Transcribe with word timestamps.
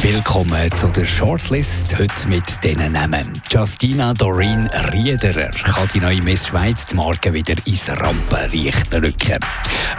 Willkommen 0.00 0.72
zu 0.74 0.86
der 0.88 1.06
Shortlist. 1.06 1.98
Heute 1.98 2.28
mit 2.28 2.62
diesen 2.62 2.92
Namen. 2.92 3.32
Justina 3.50 4.14
Doreen 4.14 4.68
Riederer 4.92 5.50
kann 5.50 5.88
die 5.92 5.98
neue 5.98 6.22
Miss 6.22 6.46
Schweiz 6.46 6.86
die 6.86 6.94
Marke 6.94 7.32
wieder 7.32 7.54
ins 7.64 7.88
Rampenlicht 7.88 8.94
rücken. 8.94 9.38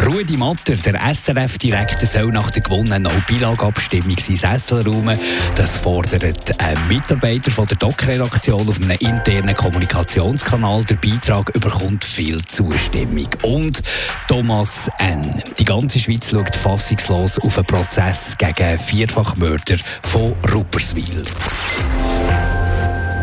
Rudi 0.05 0.37
Matter, 0.37 0.75
der 0.75 0.99
SRF-Direktor, 1.13 2.05
soll 2.05 2.31
nach 2.31 2.49
der 2.51 2.63
gewonnenen 2.63 3.03
No-Bilag-Abstimmung 3.03 4.17
sein 4.17 4.35
Sessel 4.35 4.81
räumen. 4.87 5.19
Das 5.55 5.75
fordert 5.77 6.59
ein 6.59 6.87
Mitarbeiter 6.87 7.51
von 7.51 7.65
der 7.65 7.77
Doc-Redaktion 7.77 8.67
auf 8.67 8.81
einem 8.81 8.97
internen 8.99 9.55
Kommunikationskanal. 9.55 10.83
Der 10.85 10.95
Beitrag 10.95 11.49
überkommt 11.55 12.05
viel 12.05 12.43
Zustimmung. 12.45 13.27
Und 13.43 13.83
Thomas 14.27 14.89
N. 14.99 15.43
Die 15.59 15.65
ganze 15.65 15.99
Schweiz 15.99 16.31
schaut 16.31 16.55
fassungslos 16.55 17.37
auf 17.39 17.57
einen 17.57 17.67
Prozess 17.67 18.35
gegen 18.37 18.79
Vierfachmörder 18.79 19.72
von 20.03 20.33
Rupperswil. 20.51 21.23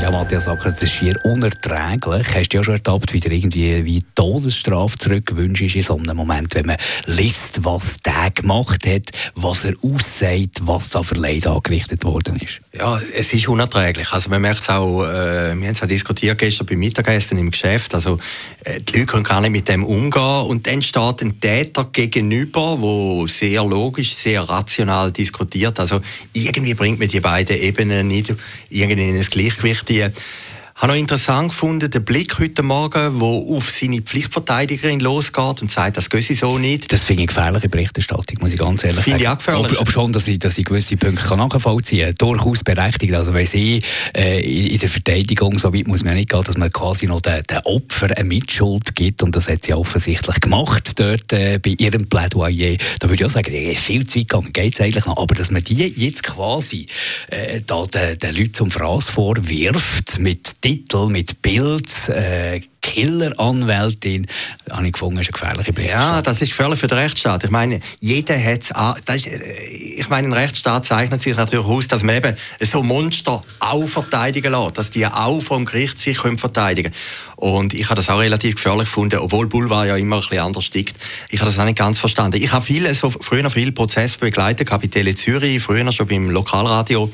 Ja, 0.00 0.10
Matthias 0.10 0.48
Acker, 0.48 0.70
das 0.70 0.82
ist 0.82 0.92
schier 0.92 1.14
unerträglich. 1.24 2.26
Hast 2.34 2.48
du 2.48 2.56
ja 2.56 2.64
schon 2.64 2.74
ertappt, 2.74 3.12
wie 3.12 3.20
dir 3.20 3.32
irgendwie 3.32 3.84
wie 3.84 4.02
Todesstrafe 4.14 4.96
zurückgewünscht 4.96 5.60
ist 5.60 5.74
in 5.74 5.82
so 5.82 5.98
einem 5.98 6.16
Moment, 6.16 6.54
wenn 6.54 6.64
man 6.64 6.78
liest, 7.04 7.62
was 7.64 7.98
der 7.98 8.30
gemacht 8.34 8.86
hat, 8.86 9.10
was 9.34 9.66
er 9.66 9.74
aussagt, 9.82 10.60
was 10.62 10.88
da 10.88 11.02
für 11.02 11.16
Leid 11.16 11.46
angerichtet 11.46 12.02
worden 12.04 12.36
ist? 12.36 12.62
Ja, 12.72 12.98
es 13.14 13.34
ist 13.34 13.46
unerträglich. 13.46 14.10
Also 14.12 14.30
man 14.30 14.40
merkt 14.40 14.62
es 14.62 14.70
auch, 14.70 15.02
äh, 15.02 15.54
wir 15.54 15.66
haben 15.66 15.74
es 15.74 15.82
auch 15.82 15.86
diskutiert 15.86 16.38
gestern 16.38 16.66
beim 16.66 16.78
Mittagessen 16.78 17.36
im 17.36 17.50
Geschäft, 17.50 17.94
also 17.94 18.18
äh, 18.64 18.80
die 18.80 19.00
Leute 19.00 19.06
können 19.06 19.24
gar 19.24 19.42
nicht 19.42 19.50
mit 19.50 19.68
dem 19.68 19.84
umgehen 19.84 20.46
und 20.46 20.66
dann 20.66 20.82
steht 20.82 21.20
ein 21.20 21.40
Täter 21.40 21.84
gegenüber, 21.92 22.80
wo 22.80 23.26
sehr 23.26 23.64
logisch, 23.64 24.14
sehr 24.14 24.42
rational 24.42 25.12
diskutiert. 25.12 25.78
Also 25.78 26.00
irgendwie 26.32 26.72
bringt 26.72 26.98
man 26.98 27.08
die 27.08 27.20
beiden 27.20 27.56
Ebenen 27.56 28.08
nicht 28.08 28.34
irgendwie 28.70 29.08
in 29.08 29.16
ein 29.16 29.22
Gleichgewicht 29.22 29.89
die 29.90 30.02
ich 30.02 30.49
habe 30.80 30.92
noch 30.92 30.98
interessant 30.98 31.50
gefunden, 31.50 31.90
den 31.90 32.04
Blick 32.06 32.38
heute 32.38 32.62
Morgen, 32.62 33.20
wo 33.20 33.54
auf 33.54 33.70
seine 33.70 34.00
Pflichtverteidigerin 34.00 34.98
losgeht 35.00 35.60
und 35.60 35.70
sagt, 35.70 35.98
das 35.98 36.08
geht 36.08 36.24
so 36.34 36.56
nicht. 36.56 36.90
Das 36.90 37.02
finde 37.02 37.24
ich 37.24 37.28
gefährliche 37.28 37.68
Berichterstattung, 37.68 38.38
muss 38.40 38.54
ich 38.54 38.58
ganz 38.58 38.82
ehrlich 38.82 39.04
finde 39.04 39.18
sagen. 39.18 39.18
Finde 39.18 39.22
ich 39.22 39.28
auch 39.28 39.36
gefährlich. 39.36 39.78
Ob, 39.78 39.82
ob, 39.82 39.92
schon, 39.92 40.12
dass 40.12 40.26
ich, 40.26 40.38
dass 40.38 40.56
ich 40.56 40.64
gewisse 40.64 40.96
Punkte 40.96 41.22
kann 41.22 41.38
nachvollziehen 41.38 42.16
kann. 42.16 42.28
Durchaus 42.28 42.64
berechtigt. 42.64 43.12
Also 43.12 43.34
wenn 43.34 43.44
sie 43.44 43.82
äh, 44.16 44.40
in 44.72 44.78
der 44.78 44.88
Verteidigung, 44.88 45.58
so 45.58 45.74
weit 45.74 45.86
muss 45.86 46.02
man 46.02 46.14
ja 46.14 46.20
nicht 46.20 46.30
gehen, 46.30 46.42
dass 46.42 46.56
man 46.56 46.72
quasi 46.72 47.06
noch 47.06 47.20
den, 47.20 47.42
den 47.42 47.58
Opfer 47.64 48.16
eine 48.16 48.24
Mitschuld 48.24 48.96
gibt 48.96 49.22
und 49.22 49.36
das 49.36 49.50
hat 49.50 49.64
sie 49.64 49.74
offensichtlich 49.74 50.40
gemacht 50.40 50.98
dort 50.98 51.30
äh, 51.34 51.58
bei 51.58 51.74
ihrem 51.76 52.08
Plädoyer. 52.08 52.76
Da 53.00 53.10
würde 53.10 53.16
ich 53.16 53.24
auch 53.26 53.30
sagen, 53.30 53.52
viel 53.76 54.06
zu 54.06 54.18
weit 54.18 54.28
gegangen, 54.28 54.52
geht 54.54 54.74
es 54.74 54.80
eigentlich 54.80 55.04
noch. 55.04 55.18
Aber 55.18 55.34
dass 55.34 55.50
man 55.50 55.62
die 55.62 55.74
jetzt 55.74 56.22
quasi 56.22 56.86
äh, 57.28 57.60
da 57.66 57.82
den, 57.84 58.18
den 58.18 58.34
Leuten 58.34 58.54
zum 58.54 58.70
Fraß 58.70 59.10
vorwirft 59.10 60.18
mit 60.18 60.64
Titel, 60.70 61.06
mit 61.06 61.42
Bild, 61.42 62.08
äh, 62.10 62.60
Killeranwältin, 62.80 64.28
habe 64.70 64.86
ich 64.86 64.92
gefunden, 64.92 65.18
ist 65.18 65.26
eine 65.26 65.32
gefährliche 65.32 65.72
Berichterstattung. 65.72 66.14
Ja, 66.14 66.22
das 66.22 66.42
ist 66.42 66.50
gefährlich 66.50 66.78
für 66.78 66.86
den 66.86 66.98
Rechtsstaat. 66.98 67.42
Ich 67.42 67.50
meine, 67.50 67.80
jeder 67.98 68.38
hat 68.40 68.70
es 69.06 69.26
äh, 69.26 69.32
Ich 69.96 70.08
meine, 70.08 70.28
ein 70.28 70.32
Rechtsstaat 70.32 70.86
zeichnet 70.86 71.20
sich 71.20 71.34
natürlich 71.34 71.66
aus, 71.66 71.88
dass 71.88 72.04
man 72.04 72.14
eben 72.14 72.36
so 72.60 72.84
Monster 72.84 73.42
auch 73.58 73.86
verteidigen 73.86 74.52
lässt, 74.52 74.78
dass 74.78 74.90
die 74.90 75.06
auch 75.06 75.40
vom 75.40 75.64
Gericht 75.64 75.98
sich 75.98 76.18
können 76.18 76.38
verteidigen 76.38 76.92
Und 77.34 77.74
ich 77.74 77.86
habe 77.86 77.96
das 77.96 78.08
auch 78.08 78.20
relativ 78.20 78.54
gefährlich 78.54 78.84
gefunden, 78.84 79.18
obwohl 79.18 79.48
Boulevard 79.48 79.88
ja 79.88 79.96
immer 79.96 80.16
ein 80.16 80.22
bisschen 80.22 80.38
anders 80.38 80.66
stickt. 80.66 80.94
Ich 81.30 81.40
habe 81.40 81.50
das 81.50 81.58
auch 81.58 81.64
nicht 81.64 81.78
ganz 81.78 81.98
verstanden. 81.98 82.40
Ich 82.40 82.52
habe 82.52 82.64
viele, 82.64 82.94
so, 82.94 83.10
früher 83.10 83.50
viele 83.50 83.72
Prozesse 83.72 84.20
begleitet, 84.20 84.68
Kapitelle 84.68 85.16
Zürich, 85.16 85.60
früher 85.60 85.90
schon 85.90 86.06
beim 86.06 86.30
Lokalradio. 86.30 87.10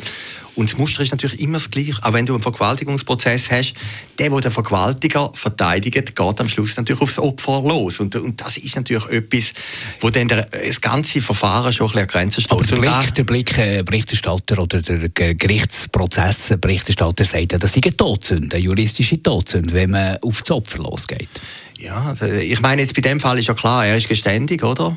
Und 0.57 0.73
das 0.73 0.79
Muster 0.79 1.03
ist 1.03 1.13
natürlich 1.13 1.41
immer 1.41 1.59
das 1.59 1.71
gleiche. 1.71 1.93
Auch 2.03 2.13
wenn 2.13 2.27
du 2.27 2.33
einen 2.33 2.43
Vergewaltigungsprozess 2.43 3.51
hast, 3.51 3.75
der, 4.19 4.31
der 4.31 4.41
den 4.41 4.51
Vergewaltiger 4.51 5.31
verteidigt, 5.35 6.17
geht 6.17 6.41
am 6.41 6.49
Schluss 6.49 6.77
natürlich 6.77 7.03
aufs 7.03 7.19
Opfer 7.19 7.63
los. 7.63 8.01
Und, 8.01 8.17
und 8.17 8.41
das 8.41 8.57
ist 8.57 8.75
natürlich 8.75 9.07
etwas, 9.07 9.53
wo 10.01 10.11
dann 10.11 10.29
der, 10.29 10.47
das 10.47 10.81
ganze 10.81 11.21
Verfahren 11.21 11.73
schon 11.73 11.89
ein 11.89 11.93
bisschen 11.93 12.03
an 12.03 12.09
Grenzen 12.09 12.41
stößt. 12.41 12.53
Aber 12.53 12.65
der 12.65 12.77
Blick, 12.77 13.15
der 13.15 13.25
Blick 13.25 13.59
äh, 13.59 13.83
Berichterstatter 13.83 14.59
oder 14.59 14.81
der 14.81 15.35
Gerichtsprozess 15.35 16.55
Berichterstatter 16.59 17.25
sagt 17.25 17.53
ja, 17.53 17.59
das 17.59 17.77
ist 17.77 17.85
eine 17.85 17.97
Todsünde, 17.97 18.57
eine 18.57 18.65
juristische 18.65 19.23
Todsünde, 19.23 19.75
wenn 19.75 19.91
man 19.91 20.17
auf 20.23 20.41
das 20.41 20.51
Opfer 20.51 20.79
losgeht. 20.79 21.29
Ja, 21.79 22.15
ich 22.41 22.61
meine, 22.61 22.81
jetzt 22.81 22.95
bei 22.95 23.03
dem 23.03 23.21
Fall 23.21 23.39
ist 23.39 23.49
ja 23.49 23.55
klar, 23.55 23.87
er 23.87 23.97
ist 23.97 24.09
geständig, 24.09 24.65
oder? 24.65 24.97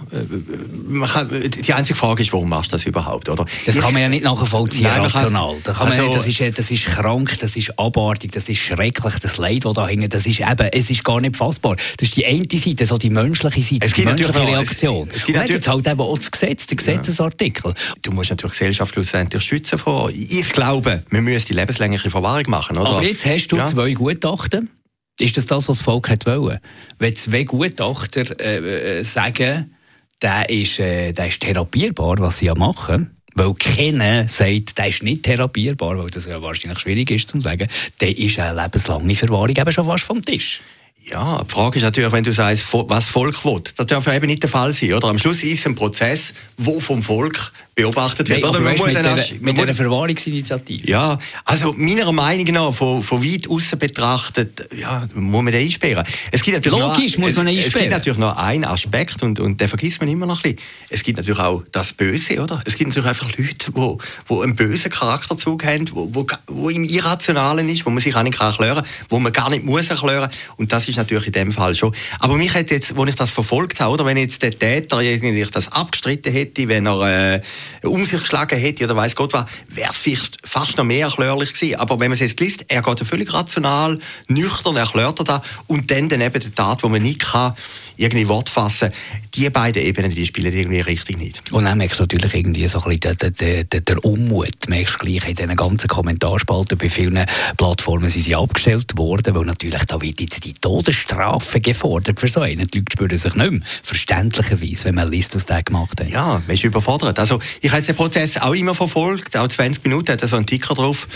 Kann, 1.12 1.30
die 1.30 1.74
einzige 1.74 1.98
Frage 1.98 2.24
ist, 2.24 2.32
warum 2.32 2.50
machst 2.50 2.72
du 2.72 2.76
das 2.76 2.86
überhaupt, 2.86 3.28
oder? 3.28 3.46
Das 3.66 3.78
kann 3.78 3.94
man 3.94 4.02
ja 4.02 4.10
nicht 4.10 4.24
nachvollziehen, 4.24 4.84
Nein, 4.84 5.02
rational. 5.02 5.58
Das, 5.64 5.78
kann 5.78 5.88
also, 5.88 6.04
man, 6.04 6.14
das, 6.14 6.28
ist, 6.28 6.58
das 6.58 6.72
ist 6.72 6.86
krank, 6.86 7.38
das 7.40 7.58
ist 7.58 7.78
abartig, 7.78 8.32
das 8.32 8.48
ist 8.48 8.60
schrecklich, 8.60 9.14
das 9.22 9.38
Leid, 9.38 9.66
das 9.66 9.74
da 9.74 9.88
hängt, 9.88 10.14
das 10.14 10.26
ist 10.26 10.40
eben, 10.40 10.70
es 10.72 10.90
ist 10.90 11.04
gar 11.04 11.20
nicht 11.20 11.36
fassbar. 11.36 11.76
Das 11.98 12.08
ist 12.08 12.16
die 12.16 12.26
eine 12.26 12.48
Seite, 12.52 12.86
so 12.86 12.98
die 12.98 13.10
menschliche 13.10 13.62
Seite, 13.62 13.86
es 13.86 13.94
die 13.94 14.04
menschliche 14.04 14.48
Reaktion. 14.48 15.10
Es, 15.10 15.18
es 15.18 15.26
gibt 15.26 15.38
Und 15.38 15.42
natürlich 15.44 15.68
halt 15.68 15.88
eben 15.88 16.02
auch 16.02 16.18
das 16.18 16.32
Gesetz, 16.32 16.68
der 16.68 16.78
Gesetzesartikel. 16.78 17.74
Ja. 17.76 17.94
Du 18.02 18.12
musst 18.12 18.30
natürlich 18.30 18.54
die 18.54 18.60
Gesellschaft 18.60 18.94
schlussendlich 18.94 19.44
schützen 19.44 19.78
vor. 19.78 20.10
Ich 20.12 20.52
glaube, 20.54 21.04
wir 21.10 21.22
müssen 21.22 21.48
die 21.48 21.54
lebenslängliche 21.54 22.10
Verwahrung 22.10 22.50
machen, 22.50 22.78
oder? 22.78 22.90
Aber 22.90 23.04
jetzt 23.04 23.26
hast 23.26 23.48
du 23.48 23.58
ja. 23.58 23.66
zwei 23.66 23.94
Gutachten. 23.94 24.70
Ist 25.20 25.38
das 25.38 25.46
das, 25.46 25.68
was 25.68 25.78
das 25.78 25.82
Volk 25.82 26.10
hat 26.10 26.26
wollen? 26.26 26.60
Wenn 26.98 27.16
zwei 27.16 27.44
Gutachter 27.44 28.40
äh, 28.40 29.00
äh, 29.00 29.04
sagen, 29.04 29.76
der 30.22 30.50
ist, 30.50 30.80
äh, 30.80 31.14
der 31.14 31.28
ist 31.28 31.42
therapierbar, 31.42 32.18
was 32.20 32.40
sie 32.40 32.46
ja 32.46 32.56
machen, 32.56 33.18
weil 33.36 33.54
keiner 33.54 34.28
sagt, 34.28 34.78
der 34.78 34.88
ist 34.88 35.04
nicht 35.04 35.24
therapierbar, 35.24 35.98
weil 35.98 36.10
das 36.10 36.28
ja 36.28 36.42
wahrscheinlich 36.42 36.80
schwierig 36.80 37.12
ist 37.12 37.30
zu 37.30 37.40
sagen, 37.40 37.70
dann 38.00 38.10
ist 38.10 38.40
eine 38.40 38.62
lebenslange 38.62 39.16
Verwahrung 39.16 39.56
eben 39.56 39.72
schon 39.72 39.86
fast 39.86 40.04
vom 40.04 40.24
Tisch. 40.24 40.62
Ja, 41.06 41.44
die 41.44 41.52
Frage 41.52 41.78
ist 41.78 41.84
natürlich, 41.84 42.12
wenn 42.12 42.24
du 42.24 42.32
sagst, 42.32 42.64
was 42.72 43.06
Volk 43.06 43.44
will. 43.46 43.62
Das 43.76 43.88
darf 43.88 44.06
ja 44.06 44.14
eben 44.14 44.28
nicht 44.28 44.44
der 44.44 44.50
Fall 44.50 44.74
sein. 44.74 44.94
Oder? 44.94 45.08
Am 45.08 45.18
Schluss 45.18 45.42
ist 45.42 45.60
es 45.60 45.66
ein 45.66 45.74
Prozess, 45.74 46.34
wo 46.58 46.80
vom 46.80 47.02
Volk 47.02 47.52
beobachtet 47.74 48.28
wird. 48.30 48.42
Nein, 48.42 48.50
oder 48.50 48.60
man 48.60 48.74
mit, 48.74 48.96
der, 48.96 49.26
mit 49.40 49.60
einer 49.60 49.74
Verwahrungsinitiative. 49.74 50.88
Ja, 50.88 51.18
also 51.46 51.74
meiner 51.78 52.12
Meinung 52.12 52.46
nach, 52.54 52.74
von, 52.74 53.02
von 53.02 53.24
weit 53.24 53.50
außen 53.50 53.80
betrachtet, 53.80 54.68
ja, 54.76 55.08
muss 55.14 55.44
man 55.44 55.54
den 55.54 55.66
einsperren. 55.66 56.04
Es 56.32 56.42
gibt 56.42 56.58
natürlich 56.58 56.80
Logisch 56.80 57.18
noch, 57.18 57.26
muss 57.26 57.38
man 57.38 57.48
einsperren. 57.48 57.68
Es 57.68 57.82
gibt 57.82 57.92
natürlich 57.92 58.20
noch 58.20 58.38
einen 58.38 58.66
Aspekt, 58.66 59.24
und, 59.24 59.40
und 59.40 59.62
den 59.62 59.68
vergisst 59.68 60.02
man 60.02 60.10
immer 60.10 60.26
noch 60.26 60.44
ein 60.44 60.56
bisschen. 60.56 60.60
Es 60.90 61.04
gibt 61.04 61.18
natürlich 61.18 61.40
auch 61.40 61.64
das 61.72 61.94
Böse, 61.94 62.42
oder? 62.42 62.62
Es 62.66 62.76
gibt 62.76 62.90
natürlich 62.90 63.10
einfach 63.10 63.30
Leute, 63.38 63.72
die, 63.72 63.98
die 64.30 64.42
einen 64.42 64.56
bösen 64.56 64.92
Charakterzug 64.92 65.64
haben, 65.64 65.90
wo, 65.94 66.10
wo, 66.12 66.28
wo 66.48 66.70
im 66.70 66.84
Irrationalen 66.84 67.70
ist, 67.70 67.86
wo 67.86 67.90
man 67.90 68.04
sich 68.04 68.16
auch 68.16 68.24
nicht 68.24 68.40
erklären 68.40 68.84
kann, 68.84 68.86
wo 69.10 69.20
man 69.20 69.32
gar 69.32 69.50
nicht 69.50 69.64
muss 69.64 69.90
erklären. 69.90 70.30
Und 70.58 70.74
das 70.74 70.89
ist 70.90 70.98
natürlich 70.98 71.28
in 71.28 71.34
dem 71.34 71.52
Fall 71.52 71.76
schon. 71.76 71.94
Aber 72.20 72.36
mich 72.36 72.54
hat 72.54 72.72
jetzt, 72.72 72.98
als 72.98 73.10
ich 73.10 73.16
das 73.16 73.30
verfolgt 73.30 73.80
habe, 73.80 73.94
oder 73.94 74.06
wenn 74.06 74.18
jetzt 74.18 74.42
der 74.42 74.58
Täter 74.58 75.02
irgendwie 75.02 75.44
das 75.44 75.72
abgestritten 75.72 76.32
hätte, 76.32 76.68
wenn 76.68 76.86
er 76.86 77.36
äh, 77.36 77.42
um 77.88 78.04
sich 78.06 78.20
geschlagen 78.20 78.60
hätte 78.60 78.84
oder 78.86 78.96
weiß 78.96 79.16
Gott 79.16 79.34
was, 79.34 79.46
wäre 79.68 79.90
es 79.92 79.98
vielleicht 79.98 80.38
fast 80.44 80.78
noch 80.78 80.84
mehr 80.84 81.08
erklärlich 81.08 81.54
gewesen. 81.54 81.80
Aber 81.80 82.00
wenn 82.00 82.10
man 82.10 82.14
es 82.14 82.20
jetzt 82.20 82.40
liest, 82.40 82.66
er 82.68 82.82
geht 82.82 83.00
völlig 83.00 83.34
rational, 83.34 84.00
nüchtern 84.28 84.78
erklärt 84.78 85.20
er 85.20 85.26
da 85.26 85.42
und 85.68 85.90
dann, 85.92 86.10
dann 86.10 86.22
eben 86.22 86.40
die 86.40 86.52
Tat, 86.52 86.84
wo 86.84 86.90
man 86.90 87.02
nicht 87.02 87.20
kann, 87.20 87.54
irgendwie 88.00 88.28
Wort 88.28 88.50
fassen 88.50 88.92
die 89.36 89.50
beiden 89.50 89.84
Ebenen, 89.84 90.12
die 90.12 90.26
spielen 90.26 90.54
irgendwie 90.54 90.82
richtig 90.82 91.18
nicht. 91.18 91.42
Und 91.52 91.66
dann 91.66 91.78
merkst 91.78 92.00
du 92.00 92.04
natürlich 92.04 92.34
irgendwie 92.34 92.68
so 92.68 92.82
ein 92.82 92.98
bisschen 92.98 93.18
den, 93.18 93.34
den, 93.34 93.70
den, 93.70 93.86
den 93.86 93.98
Unmut, 94.00 94.68
merkst 94.68 94.96
du 94.96 95.06
gleich 95.06 95.28
in 95.28 95.36
diesen 95.36 95.56
ganzen 95.56 95.88
Kommentarspalten, 95.88 96.78
bei 96.78 96.90
vielen 96.90 97.26
Plattformen 97.58 98.10
sind 98.10 98.24
sie 98.24 98.36
abgestellt 98.36 98.98
worden, 98.98 99.36
weil 99.36 99.46
natürlich 99.46 99.84
da 99.86 100.02
wird 100.02 100.20
jetzt 100.20 100.44
die 100.44 100.54
Todesstrafe 100.54 101.62
gefordert 101.62 102.20
für 102.20 102.28
so 102.28 102.42
einen. 102.42 102.68
Die 102.68 102.80
Leute 102.80 102.92
spüren 102.94 103.18
sich 103.18 103.36
nicht 103.36 103.52
mehr, 103.52 103.62
verständlicherweise, 103.84 104.86
wenn 104.86 104.96
man 104.96 105.12
liest, 105.12 105.36
was 105.36 105.46
der 105.46 105.64
gemacht 105.64 106.00
hat. 106.00 106.10
Ja, 106.10 106.42
man 106.46 106.56
ist 106.56 106.64
überfordert. 106.64 107.20
Also 107.20 107.40
ich 107.62 107.72
habe 107.72 107.82
den 107.82 107.96
Prozess 107.96 108.38
auch 108.38 108.54
immer 108.54 108.76
verfolgt, 108.76 109.38
auch 109.38 109.48
20 109.48 109.84
Minuten 109.84 110.12
hat 110.12 110.22
er 110.22 110.28
so 110.28 110.38
einen 110.38 110.46
Ticker 110.46 110.74
drauf. 110.74 111.08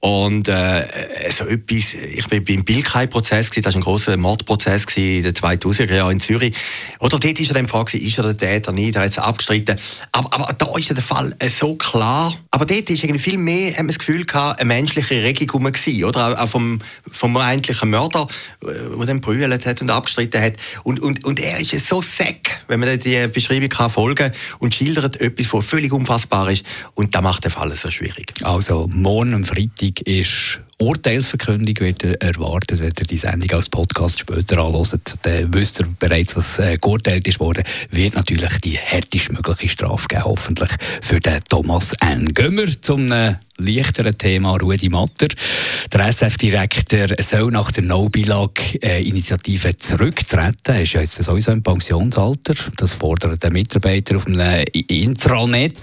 Und 0.00 0.48
äh, 0.48 0.84
so 1.30 1.46
etwas, 1.46 1.94
ich 1.94 2.26
bin 2.28 2.44
beim 2.44 2.64
Bilkei-Prozess, 2.64 3.50
das 3.50 3.64
war 3.64 3.74
ein 3.76 3.80
grosser 3.80 4.16
Mordprozess 4.16 4.84
in 4.94 5.22
den 5.22 5.32
2000er 5.32 5.94
Jahren 5.94 6.12
in 6.12 6.20
Zürich. 6.26 6.54
Oder 6.98 7.18
dort 7.18 7.40
war 7.40 7.46
er 7.46 7.54
dann 7.54 7.68
Frage, 7.68 7.98
ist 7.98 8.18
er 8.18 8.32
der 8.32 8.36
Täter 8.36 8.72
nicht, 8.72 8.96
er 8.96 9.02
hat 9.02 9.10
es 9.10 9.18
abgestritten. 9.18 9.78
Aber, 10.12 10.32
aber 10.32 10.52
da 10.52 10.66
ist 10.76 10.90
der 10.90 10.96
Fall 11.02 11.34
äh, 11.38 11.48
so 11.48 11.74
klar. 11.76 12.34
Aber 12.50 12.66
dort 12.66 12.90
ist 12.90 13.02
irgendwie 13.02 13.22
viel 13.22 13.38
mehr, 13.38 13.76
haben 13.76 13.86
wir 13.86 13.92
das 13.92 13.98
Gefühl 13.98 14.24
gehabt, 14.24 14.60
eine 14.60 14.68
menschliche 14.68 15.22
Regung 15.22 15.64
gewesen, 15.64 16.04
oder? 16.04 16.42
Auch 16.42 16.48
vom, 16.48 16.80
vom 17.10 17.36
eigentlichen 17.36 17.90
Mörder, 17.90 18.26
der 18.62 19.00
äh, 19.00 19.06
den 19.06 19.20
brüllt 19.20 19.66
hat 19.66 19.80
und 19.80 19.90
abgestritten 19.90 20.40
hat. 20.40 20.54
Und, 20.82 21.00
und, 21.00 21.24
und 21.24 21.40
er 21.40 21.58
ist 21.60 21.86
so 21.86 22.02
sack, 22.02 22.64
wenn 22.68 22.80
man 22.80 22.98
die 22.98 23.28
Beschreibung 23.28 23.68
kann 23.68 23.90
folgen 23.90 24.32
und 24.58 24.74
schildert 24.74 25.20
etwas, 25.20 25.52
was 25.52 25.64
völlig 25.64 25.92
unfassbar 25.92 26.50
ist. 26.50 26.64
Und 26.94 27.14
das 27.14 27.22
macht 27.22 27.44
den 27.44 27.50
Fall 27.50 27.74
so 27.76 27.90
schwierig. 27.90 28.32
Also, 28.42 28.88
morgen 28.90 29.34
am 29.34 29.44
Freitag 29.44 30.00
ist 30.02 30.60
Urteilsverkündung 30.78 31.74
wird 31.80 32.02
erwartet, 32.22 32.80
wenn 32.80 32.92
ihr 32.98 33.06
die 33.06 33.16
Sendung 33.16 33.50
als 33.52 33.70
Podcast 33.70 34.20
später 34.20 34.58
anhört, 34.58 35.16
dann 35.22 35.54
wisst 35.54 35.80
ihr 35.80 35.86
bereits, 35.98 36.36
was 36.36 36.58
äh, 36.58 36.76
geurteilt 36.76 37.26
ist 37.26 37.40
worden, 37.40 37.64
wird 37.90 38.14
natürlich 38.14 38.58
die 38.60 38.76
härtest 38.76 39.32
mögliche 39.32 39.70
Strafe 39.70 40.06
geben, 40.08 40.24
hoffentlich 40.24 40.70
für 41.00 41.18
den 41.18 41.40
Thomas 41.48 41.94
N. 42.00 42.34
Gehen 42.34 42.76
zum 42.82 43.10
äh, 43.10 43.36
leichteren 43.58 44.16
Thema 44.18 44.56
Rudi 44.56 44.88
Matter. 44.88 45.28
Der 45.92 46.06
SF-Direktor 46.06 47.08
soll 47.20 47.50
nach 47.50 47.70
der 47.72 47.84
No-Bilag-Initiative 47.84 49.76
zurücktreten. 49.76 50.54
Er 50.66 50.82
ist 50.82 50.92
ja 50.92 51.00
jetzt 51.00 51.22
sowieso 51.22 51.52
im 51.52 51.62
Pensionsalter. 51.62 52.54
Das 52.76 52.92
fordert 52.92 53.42
der 53.42 53.50
Mitarbeiter 53.50 54.16
auf 54.16 54.26
einem 54.26 54.64
Intranet 54.72 55.78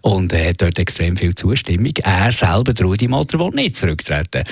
und 0.00 0.32
er 0.32 0.48
hat 0.48 0.62
dort 0.62 0.78
extrem 0.78 1.16
viel 1.16 1.34
Zustimmung. 1.34 1.92
Er 2.02 2.32
selber, 2.32 2.74
Rudi 2.82 3.08
Matter, 3.08 3.38
will 3.38 3.50
nicht 3.50 3.76
zurücktreten. 3.76 4.44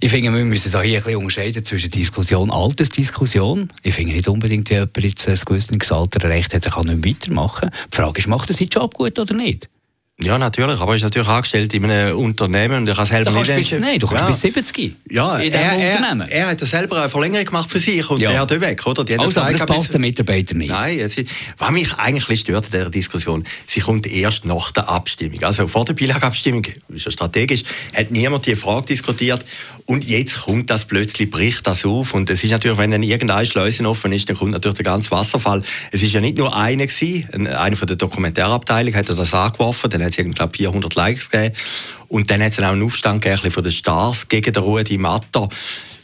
Ich 0.00 0.10
finde, 0.10 0.32
wir 0.32 0.44
müssen 0.44 0.72
da 0.72 0.82
hier 0.82 0.98
ein 0.98 1.04
bisschen 1.04 1.18
unterscheiden 1.18 1.64
zwischen 1.64 1.90
Diskussion, 1.90 2.50
Altersdiskussion. 2.50 3.70
Ich 3.82 3.94
finde 3.94 4.12
nicht 4.14 4.28
unbedingt, 4.28 4.70
wenn 4.70 4.76
jemand 4.76 5.04
jetzt 5.04 5.28
ein 5.28 5.38
gewisses 5.46 5.92
Alter 5.92 6.24
erreicht 6.24 6.54
hat, 6.54 6.64
er 6.64 6.72
kann 6.72 6.86
nicht 6.86 7.06
weitermachen. 7.06 7.70
Die 7.92 7.96
Frage 7.96 8.18
ist, 8.18 8.28
macht 8.28 8.50
er 8.50 8.54
seinen 8.54 8.68
Job 8.68 8.94
gut 8.94 9.18
oder 9.18 9.34
nicht? 9.34 9.68
Ja, 10.20 10.36
natürlich. 10.36 10.80
Aber 10.80 10.92
er 10.92 10.96
ist 10.96 11.02
natürlich 11.02 11.28
angestellt 11.28 11.72
in 11.74 11.84
einem 11.84 12.16
Unternehmen 12.18 12.78
und 12.78 12.88
er 12.88 12.96
kann 12.96 13.06
selber 13.06 13.30
nicht... 13.30 13.54
Bis, 13.54 13.70
nein, 13.72 14.00
du 14.00 14.08
kannst 14.08 14.22
ja. 14.22 14.26
bis 14.26 14.40
70 14.40 14.96
ja, 15.10 15.38
in 15.38 15.52
diesem 15.52 15.66
Unternehmen. 15.66 16.28
Er, 16.28 16.40
er 16.40 16.46
hat 16.48 16.60
selber 16.60 17.02
eine 17.02 17.08
Verlängerung 17.08 17.46
gemacht 17.46 17.70
für 17.70 17.78
sich 17.78 18.10
und 18.10 18.20
ja. 18.20 18.32
er 18.32 18.40
hat 18.40 18.60
weg, 18.60 18.84
oder? 18.84 19.04
Die 19.04 19.16
also, 19.16 19.28
gesagt, 19.28 19.46
aber 19.46 19.58
das 19.58 19.76
passt 19.76 19.94
den 19.94 20.00
Mitarbeitern 20.00 20.58
nicht. 20.58 20.70
Nein, 20.70 20.98
es 20.98 21.18
ist, 21.18 21.30
was 21.58 21.70
mich 21.70 21.94
eigentlich 21.94 22.40
stört 22.40 22.64
in 22.66 22.72
dieser 22.72 22.90
Diskussion, 22.90 23.44
sie 23.66 23.78
kommt 23.78 24.08
erst 24.08 24.44
nach 24.44 24.72
der 24.72 24.88
Abstimmung. 24.88 25.40
Also 25.44 25.68
vor 25.68 25.84
der 25.84 25.94
Beilagabstimmung, 25.94 26.66
ist 26.88 27.04
ja 27.04 27.12
strategisch, 27.12 27.62
hat 27.94 28.10
niemand 28.10 28.44
die 28.46 28.56
Frage 28.56 28.86
diskutiert 28.86 29.44
und 29.88 30.04
jetzt 30.04 30.42
kommt 30.42 30.68
das 30.68 30.84
plötzlich, 30.84 31.30
bricht 31.30 31.66
das 31.66 31.86
auf 31.86 32.12
und 32.12 32.28
es 32.28 32.44
ist 32.44 32.50
natürlich, 32.50 32.76
wenn 32.76 32.90
dann 32.90 33.02
irgendeine 33.02 33.46
Schleuse 33.46 33.88
offen 33.88 34.12
ist, 34.12 34.28
dann 34.28 34.36
kommt 34.36 34.50
natürlich 34.50 34.76
der 34.76 34.84
ganze 34.84 35.10
Wasserfall. 35.10 35.62
Es 35.90 36.02
ist 36.02 36.12
ja 36.12 36.20
nicht 36.20 36.36
nur 36.36 36.54
einer 36.54 36.86
gewesen, 36.86 37.46
einer 37.46 37.74
von 37.74 37.88
der 37.88 37.96
Dokumentärabteilung 37.96 38.94
hat 38.94 39.08
das 39.08 39.32
angeworfen, 39.32 39.88
dann 39.88 40.04
hat 40.04 40.18
es, 40.18 40.34
glaube 40.34 40.52
400 40.54 40.94
Likes 40.94 41.30
gegeben. 41.30 41.54
Und 42.08 42.30
dann 42.30 42.42
hat 42.42 42.52
es 42.52 42.58
auch 42.58 42.64
einen 42.64 42.82
Aufstand 42.82 43.22
gegeben 43.22 43.50
von 43.50 43.62
den 43.62 43.72
Stars 43.72 44.28
gegen 44.28 44.52
den 44.52 44.62
Rudi 44.62 44.98
Matter. 44.98 45.48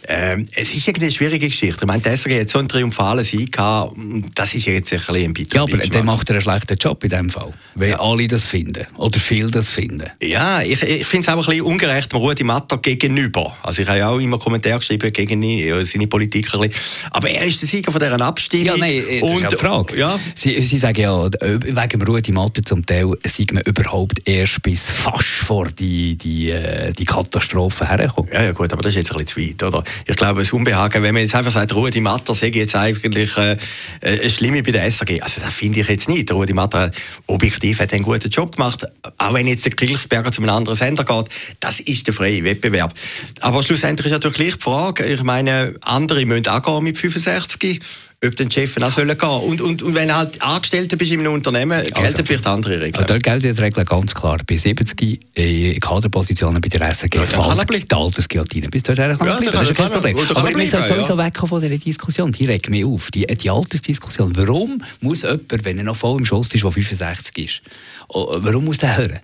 Ähm, 0.07 0.47
es 0.55 0.75
ist 0.75 0.89
eine 0.89 1.11
schwierige 1.11 1.49
Geschichte. 1.49 1.81
Ich 1.81 1.87
meine, 1.87 2.03
der 2.03 2.17
SRG 2.17 2.41
hat 2.41 2.51
so 2.51 2.59
einen 2.59 2.69
triumphalen 2.69 3.25
Sieg 3.25 3.53
gehabt, 3.53 3.97
das 4.35 4.55
ist 4.55 4.67
jetzt 4.67 4.93
ein 4.93 4.99
bisschen 4.99 5.35
ein 5.35 5.47
Ja, 5.53 5.63
aber 5.63 5.79
der 5.79 6.03
macht 6.03 6.31
einen 6.31 6.41
schlechten 6.41 6.77
Job 6.77 7.03
in 7.05 7.11
dem 7.11 7.31
Fall, 7.31 7.53
weil 7.75 7.91
ja. 7.91 8.01
alle 8.01 8.27
das 8.27 8.45
finden 8.45 8.87
oder 8.97 9.19
viele 9.19 9.51
das 9.51 9.69
finden. 9.69 10.11
Ja, 10.23 10.61
ich, 10.63 10.83
ich 10.83 11.07
finde 11.07 11.27
es 11.27 11.29
auch 11.29 11.39
ein 11.39 11.47
bisschen 11.47 11.63
ungerecht 11.63 12.13
Rudi 12.15 12.45
Matter 12.45 12.79
gegenüber. 12.79 13.57
Also 13.63 13.83
ich 13.83 13.89
habe 13.89 13.99
ja 13.99 14.09
auch 14.11 14.19
immer 14.19 14.39
Kommentare 14.39 14.79
geschrieben 14.79 15.13
gegen 15.13 15.43
ihn, 15.43 15.87
seine 15.87 16.07
Politik 16.07 16.53
ein 16.55 16.61
bisschen. 16.61 16.85
Aber 17.11 17.31
er 17.31 17.45
ist 17.45 17.63
der 17.63 17.69
Sieger 17.69 17.91
von 17.91 18.01
dieser 18.01 18.21
Abstimmung. 18.21 18.67
Ja, 18.67 18.77
nein, 18.77 19.03
das 19.21 19.31
und, 19.31 19.37
ist 19.37 19.45
eine 19.45 19.59
Frage. 19.59 19.99
Ja. 19.99 20.21
Sie, 20.35 20.61
Sie 20.61 20.79
sagen 20.79 21.01
ja, 21.01 21.25
wegen 21.25 22.03
Rudi 22.03 22.33
Matter 22.33 22.63
zum 22.63 22.85
Teil 22.85 23.11
sieht 23.25 23.53
man 23.53 23.63
überhaupt 23.63 24.29
erst 24.29 24.63
bis 24.63 24.91
fast 24.91 25.25
vor 25.25 25.69
die, 25.69 26.17
die, 26.17 26.51
äh, 26.51 26.93
die 26.93 27.05
Katastrophe 27.05 27.89
hergekommen. 27.89 28.31
Ja, 28.33 28.43
ja 28.43 28.53
gut, 28.53 28.73
aber 28.73 28.83
das 28.83 28.93
ist 28.93 28.99
jetzt 28.99 29.13
ein 29.13 29.25
bisschen 29.25 29.57
zu 29.59 29.65
weit, 29.65 29.75
oder? 29.75 29.85
Ich 30.07 30.17
glaube, 30.17 30.43
es 30.43 30.53
Unbehagen, 30.53 31.03
wenn 31.03 31.15
man 31.15 31.23
jetzt 31.23 31.35
einfach 31.35 31.53
sagt, 31.53 31.75
Rudi 31.75 32.01
Matter 32.01 32.35
sei 32.35 32.49
jetzt 32.49 32.77
eigentlich 32.77 33.37
äh, 33.37 33.57
äh 34.01 34.31
Schlimme 34.31 34.63
bei 34.63 34.73
der 34.73 34.91
SAG, 34.91 35.23
also 35.23 35.41
das 35.41 35.55
finde 35.55 35.81
ich 35.81 35.89
jetzt 35.89 36.09
nicht. 36.09 36.31
Rudi 36.33 36.53
Matter 36.53 36.91
objektiv 37.27 37.81
hat 37.81 37.93
einen 37.93 38.03
guten 38.03 38.31
Job 38.31 38.57
gemacht, 38.57 38.87
auch 39.19 39.35
wenn 39.35 39.47
jetzt 39.47 39.65
der 39.65 39.73
Kilchsberger 39.73 40.33
zu 40.33 40.43
einem 40.43 40.51
anderen 40.51 40.77
Sender 40.77 41.05
geht, 41.05 41.27
das 41.61 41.81
ist 41.81 42.07
der 42.07 42.15
freie 42.15 42.45
Wettbewerb. 42.45 42.95
Aber 43.41 43.63
schlussendlich 43.63 44.07
ist 44.07 44.13
natürlich 44.13 44.37
gleich 44.37 44.55
die 44.57 44.63
Frage, 44.63 45.05
ich 45.05 45.23
meine, 45.23 45.75
andere 45.83 46.25
müssen 46.27 46.49
auch 46.49 46.63
gehen 46.63 46.85
mit 46.85 46.97
65 46.97 47.81
ob 48.27 48.37
den 48.37 48.51
Chef 48.51 48.77
auch 48.81 48.91
sollen 48.91 49.17
gehen 49.17 49.29
und, 49.29 49.61
und, 49.61 49.83
und 49.83 49.95
wenn 49.95 50.09
du 50.09 50.15
halt 50.15 50.41
Angestellter 50.43 50.97
bist 50.97 51.13
in 51.13 51.21
einem 51.21 51.33
Unternehmen, 51.33 51.83
gelten 51.83 51.99
also, 51.99 52.25
vielleicht 52.25 52.47
andere 52.47 52.81
Regeln. 52.81 52.95
Also, 52.95 53.07
da 53.07 53.19
gelten 53.19 53.55
die 53.55 53.63
Regeln 53.63 53.87
ganz 53.87 54.15
klar. 54.15 54.39
Bei 54.47 54.57
70 54.57 55.21
äh, 55.35 55.79
Kaderpositionen 55.79 56.61
bei 56.61 56.69
der 56.69 56.93
SRG 56.93 57.17
ja, 57.17 57.23
fällt 57.23 57.91
die 57.91 57.95
Altersguillotine. 57.95 58.69
Bis 58.69 58.83
dahin 58.83 59.17
kann 59.19 59.27
ja, 59.27 59.37
bleiben. 59.39 59.53
Das 59.53 59.71
ist 59.71 59.77
kein 59.77 59.91
Problem. 59.91 60.19
Aber 60.35 60.49
wir 60.55 60.67
sollten 60.69 60.89
sowieso 60.89 61.17
ja. 61.17 61.27
wegkommen 61.27 61.49
von 61.49 61.61
dieser 61.61 61.77
Diskussion. 61.77 62.33
Die 62.33 62.47
regt 62.47 62.69
mich 62.69 62.85
auf. 62.85 63.11
Die, 63.11 63.27
die 63.27 63.51
Altersdiskussion. 63.51 64.35
Warum 64.37 64.83
muss 65.01 65.23
jemand, 65.23 65.65
wenn 65.65 65.79
er 65.79 65.85
noch 65.85 65.97
voll 65.97 66.19
im 66.19 66.25
Schuss 66.25 66.55
ist, 66.55 66.65
der 66.65 66.71
65 66.71 67.39
ist, 67.39 67.63
oh, 68.09 68.35
warum 68.39 68.65
muss 68.65 68.79
der 68.79 68.97
hören? 68.97 69.21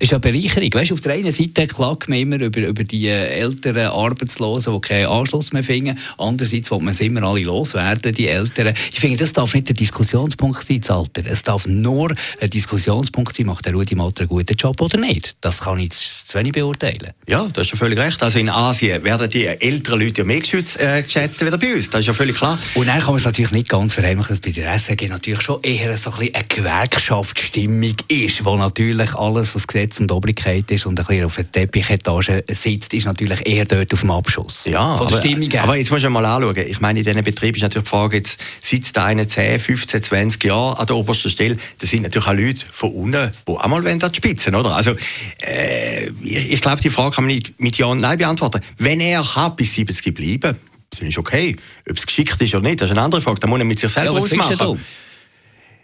Ist 0.00 0.12
ja 0.12 0.18
Bereicherung. 0.18 0.72
Weißt, 0.72 0.92
auf 0.92 1.00
der 1.00 1.12
einen 1.12 1.30
Seite 1.30 1.66
klagt 1.66 2.08
man 2.08 2.18
immer 2.18 2.40
über, 2.40 2.60
über 2.60 2.84
die 2.84 3.06
äh, 3.06 3.28
älteren 3.28 3.86
Arbeitslosen, 3.88 4.72
die 4.74 4.80
keinen 4.80 5.06
Anschluss 5.06 5.52
mehr 5.52 5.62
finden. 5.62 5.98
Andererseits 6.18 6.70
will 6.70 6.80
man 6.80 6.88
es 6.88 7.00
immer 7.00 7.22
alle 7.22 7.42
loswerden, 7.42 8.14
die 8.14 8.28
Älteren. 8.28 8.74
Ich 8.92 8.98
finde, 8.98 9.18
das 9.18 9.32
darf 9.32 9.54
nicht 9.54 9.68
der 9.68 9.76
Diskussionspunkt 9.76 10.64
sein, 10.64 10.80
das 10.80 10.90
Alter. 10.90 11.22
Es 11.26 11.42
darf 11.42 11.66
nur 11.66 12.14
ein 12.40 12.50
Diskussionspunkt 12.50 13.36
sein, 13.36 13.46
macht 13.46 13.66
der 13.66 13.74
Rudi 13.74 13.94
Matter 13.94 14.22
einen 14.22 14.28
guten 14.28 14.56
Job 14.56 14.80
oder 14.80 14.98
nicht. 14.98 15.36
Das 15.40 15.60
kann 15.60 15.78
ich 15.78 15.90
zu 15.90 16.38
wenig 16.38 16.52
beurteilen. 16.52 17.12
Ja, 17.28 17.46
das 17.52 17.66
ist 17.66 17.72
ja 17.72 17.76
völlig 17.76 17.98
recht. 17.98 18.22
Also 18.22 18.38
in 18.38 18.48
Asien 18.48 19.04
werden 19.04 19.28
die 19.28 19.46
älteren 19.46 20.00
Leute 20.00 20.22
ja 20.22 20.24
mehr 20.24 20.40
geschützt, 20.40 20.80
äh, 20.80 21.02
geschätzt 21.02 21.42
als 21.42 21.58
bei 21.58 21.74
uns. 21.74 21.90
Das 21.90 22.00
ist 22.00 22.06
ja 22.06 22.12
völlig 22.14 22.36
klar. 22.36 22.58
Und 22.74 22.86
dann 22.86 23.00
kann 23.00 23.08
man 23.08 23.16
es 23.16 23.24
natürlich 23.24 23.52
nicht 23.52 23.68
ganz 23.68 23.94
verheimlichen, 23.94 24.30
dass 24.30 24.40
bei 24.40 24.50
der 24.50 24.78
SAG 24.78 25.08
natürlich 25.08 25.42
schon 25.42 25.62
eher 25.62 25.96
so 25.98 26.10
ein 26.12 26.30
eine 26.34 26.44
Gewerkschaftsstimmung 26.48 27.96
ist, 28.08 28.44
wo 28.44 28.56
natürlich 28.56 29.14
alles, 29.14 29.54
was 29.54 29.66
Gesetz 29.66 29.89
Gesetz 29.90 30.00
und 30.00 30.12
Obrigkeit 30.12 30.70
ist 30.70 30.86
und 30.86 30.98
ein 30.98 31.06
bisschen 31.06 31.24
auf 31.24 31.36
der 31.36 31.50
Teppichetage 31.50 32.44
sitzt, 32.48 32.94
ist 32.94 33.06
natürlich 33.06 33.46
eher 33.46 33.64
dort 33.64 33.92
auf 33.92 34.00
dem 34.00 34.10
Abschuss. 34.10 34.64
Ja, 34.66 34.96
Von 34.96 35.08
der 35.08 35.18
aber, 35.18 35.26
Stimmung 35.26 35.54
aber 35.58 35.76
jetzt 35.76 35.90
musst 35.90 36.04
du 36.04 36.10
mal 36.10 36.24
anschauen. 36.24 36.56
Ich 36.56 36.80
meine, 36.80 37.00
in 37.00 37.04
diesen 37.04 37.22
Betrieben 37.22 37.56
ist 37.56 37.62
natürlich 37.62 37.84
die 37.84 37.90
Frage, 37.90 38.16
jetzt 38.18 38.40
sitzt 38.60 38.96
da 38.96 39.06
einer 39.06 39.26
10, 39.26 39.58
15, 39.58 40.02
20 40.02 40.44
Jahre 40.44 40.78
an 40.78 40.86
der 40.86 40.96
obersten 40.96 41.30
Stelle. 41.30 41.56
Das 41.78 41.90
sind 41.90 42.02
natürlich 42.02 42.28
auch 42.28 42.34
Leute 42.34 42.66
von 42.70 42.92
unten, 42.92 43.30
die 43.48 43.52
auch 43.52 43.66
mal 43.66 43.86
an 43.86 43.98
die 43.98 44.14
Spitze 44.14 44.50
oder? 44.50 44.76
Also, 44.76 44.94
äh, 45.42 46.08
ich, 46.22 46.52
ich 46.52 46.60
glaube, 46.60 46.80
die 46.80 46.90
Frage 46.90 47.14
kann 47.16 47.24
man 47.24 47.34
nicht 47.34 47.58
mit 47.60 47.76
Ja 47.76 47.86
und 47.86 48.00
Nein 48.00 48.18
beantworten. 48.18 48.60
Wenn 48.78 49.00
er 49.00 49.22
kann 49.22 49.56
bis 49.56 49.74
70 49.74 50.14
bleiben, 50.14 50.56
dann 50.98 51.08
ist 51.08 51.18
okay. 51.18 51.56
Ob 51.88 51.96
es 51.96 52.06
geschickt 52.06 52.40
ist 52.40 52.54
oder 52.54 52.68
nicht, 52.68 52.80
das 52.80 52.88
ist 52.88 52.92
eine 52.92 53.02
andere 53.02 53.20
Frage. 53.20 53.40
Da 53.40 53.46
muss 53.46 53.58
er 53.58 53.64
mit 53.64 53.78
sich 53.78 53.90
selber 53.90 54.12
ja, 54.12 54.18
ausmachen. 54.18 54.80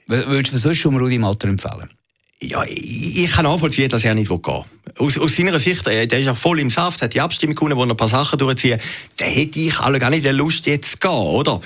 Würdest 0.09 0.53
du 0.53 0.59
sonst 0.59 0.87
um 0.87 0.97
Rudi 0.97 1.19
Matter 1.19 1.49
empfehlen? 1.49 1.89
Ja, 2.43 2.65
ich 2.69 3.31
kann 3.31 3.45
nachvollziehen, 3.45 3.89
dass 3.89 4.05
er 4.05 4.15
nicht 4.15 4.29
gehen 4.29 4.43
will. 4.45 4.63
Aus, 4.99 5.19
aus 5.19 5.35
seiner 5.35 5.59
Sicht, 5.59 5.87
äh, 5.87 6.07
der 6.07 6.19
ist 6.19 6.27
ja 6.27 6.35
voll 6.35 6.61
im 6.61 6.69
Saft, 6.69 7.01
hat 7.01 7.15
die 7.15 7.21
Abstimmung 7.21 7.57
gewonnen, 7.57 7.77
wo 7.77 7.83
er 7.83 7.91
ein 7.91 7.97
paar 7.97 8.09
Sachen 8.09 8.39
durchziehen. 8.39 8.79
Da 9.17 9.25
hätte 9.25 9.59
ich 9.59 9.79
alle 9.81 9.99
gar 9.99 10.11
nicht 10.11 10.25
die 10.25 10.31
Lust, 10.31 10.67
jetzt 10.67 10.93
zu 10.93 10.97
gehen, 10.99 11.11
oder? 11.11 11.61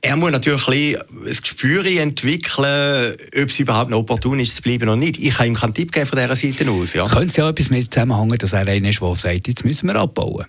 Er 0.00 0.16
muss 0.16 0.32
natürlich 0.32 0.66
ein, 0.68 0.96
Gespür 1.42 1.84
entwickeln, 1.86 3.14
ob 3.36 3.48
es 3.48 3.58
überhaupt 3.58 3.90
noch 3.90 3.98
opportun 3.98 4.40
ist, 4.40 4.56
zu 4.56 4.62
bleiben 4.62 4.84
oder 4.84 4.96
nicht. 4.96 5.18
Ich 5.18 5.34
kann 5.34 5.46
ihm 5.46 5.54
keinen 5.54 5.74
Tipp 5.74 5.92
geben 5.92 6.06
von 6.06 6.18
dieser 6.18 6.36
Seite 6.36 6.70
aus. 6.70 6.92
Ja. 6.92 7.06
Könnte 7.06 7.28
es 7.28 7.36
ja 7.36 7.48
etwas 7.48 7.70
mit 7.70 7.92
zusammenhängen, 7.92 8.38
dass 8.38 8.52
er 8.52 8.66
einer 8.66 8.88
ist, 8.88 9.00
der 9.00 9.16
sagt, 9.16 9.48
jetzt 9.48 9.64
müssen 9.64 9.86
wir 9.86 9.96
abbauen? 9.96 10.46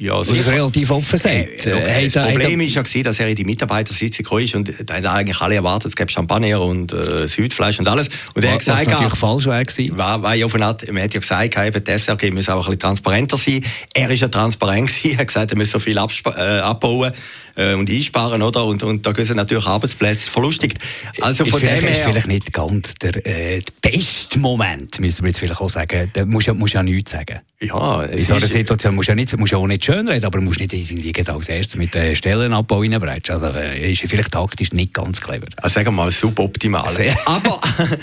Ja, 0.00 0.16
das 0.16 0.28
ist 0.30 0.46
relativ 0.48 0.92
offen 0.92 1.18
sagt. 1.18 1.66
Äh, 1.66 2.04
äh, 2.04 2.08
das 2.08 2.30
Problem 2.30 2.60
ist 2.60 2.76
ja 2.76 2.82
gewesen, 2.82 3.02
dass 3.02 3.18
er 3.18 3.26
in 3.26 3.34
die 3.34 3.44
Mitarbeitersitzung 3.44 4.24
kam 4.26 4.60
und 4.60 4.72
da 4.86 4.94
haben 4.94 5.06
eigentlich 5.06 5.40
alle 5.40 5.56
erwartet, 5.56 5.88
es 5.88 5.96
gäbe 5.96 6.08
Champagner 6.08 6.60
und 6.60 6.92
äh, 6.92 7.26
Südfleisch 7.26 7.80
und 7.80 7.88
alles. 7.88 8.08
Und 8.32 8.44
er 8.44 8.52
hat 8.52 8.60
gesagt, 8.60 8.86
was 8.86 8.92
natürlich 8.92 9.16
falsch 9.16 9.46
war. 9.46 9.98
War, 9.98 10.22
war 10.22 10.34
ja 10.36 10.46
auf 10.46 10.54
eine 10.54 10.66
Art, 10.66 10.86
man 10.92 11.02
hat 11.02 11.14
ja 11.14 11.20
gesagt, 11.20 11.58
eben, 11.58 11.82
die 11.82 11.90
SRG 11.90 12.30
muss 12.30 12.48
auch 12.48 12.58
ein 12.58 12.64
bisschen 12.66 12.78
transparenter 12.78 13.36
sein. 13.36 13.64
Er 13.92 14.08
ist 14.08 14.20
ja 14.20 14.28
transparent 14.28 14.86
gewesen, 14.86 15.10
er 15.16 15.18
hat 15.18 15.26
gesagt, 15.26 15.50
er 15.50 15.56
muss 15.56 15.72
so 15.72 15.80
viel 15.80 15.96
äh, 15.96 16.40
abbauen 16.60 17.12
äh, 17.58 17.74
und 17.74 17.90
einsparen, 17.90 18.40
oder? 18.40 18.64
Und, 18.64 18.82
und 18.82 19.04
da 19.04 19.12
gehen 19.12 19.36
natürlich 19.36 19.66
Arbeitsplätze 19.66 20.30
verlustigt. 20.30 20.78
Also 21.20 21.44
von 21.44 21.60
dem 21.60 21.68
her... 21.68 21.90
ist 21.90 21.98
vielleicht 22.00 22.28
nicht 22.28 22.52
ganz 22.52 22.94
der, 22.94 23.26
äh, 23.26 23.60
der 23.60 23.90
beste 23.90 24.38
Moment, 24.38 25.00
müssen 25.00 25.24
wir 25.24 25.28
jetzt 25.28 25.40
vielleicht 25.40 25.60
auch 25.60 25.68
sagen. 25.68 26.10
Da 26.12 26.24
musst 26.24 26.46
du 26.46 26.54
musst 26.54 26.74
ja 26.74 26.82
nichts 26.82 27.10
sagen. 27.10 27.40
Ja, 27.60 28.04
in 28.04 28.24
so 28.24 28.34
einer 28.34 28.46
Situation 28.46 28.94
musst 28.94 29.08
du 29.08 29.12
ja 29.12 29.16
nicht, 29.16 29.36
musst 29.36 29.52
auch 29.52 29.66
nicht 29.66 29.84
schön 29.84 30.06
reden, 30.06 30.24
aber 30.24 30.40
musst 30.40 30.60
nicht 30.60 30.72
irgendwie 30.72 31.12
als 31.26 31.48
erstes 31.48 31.76
mit 31.76 31.92
den 31.92 32.14
Stellenabbau 32.14 32.80
reinbrechen. 32.80 33.34
Also 33.34 33.46
äh, 33.46 33.92
ist 33.92 34.02
vielleicht 34.06 34.30
taktisch 34.30 34.72
nicht 34.72 34.94
ganz 34.94 35.20
clever. 35.20 35.46
Also 35.56 35.74
sagen 35.74 35.86
wir 35.88 35.92
mal 35.92 36.12
suboptimal. 36.12 36.88
aber, 37.26 37.60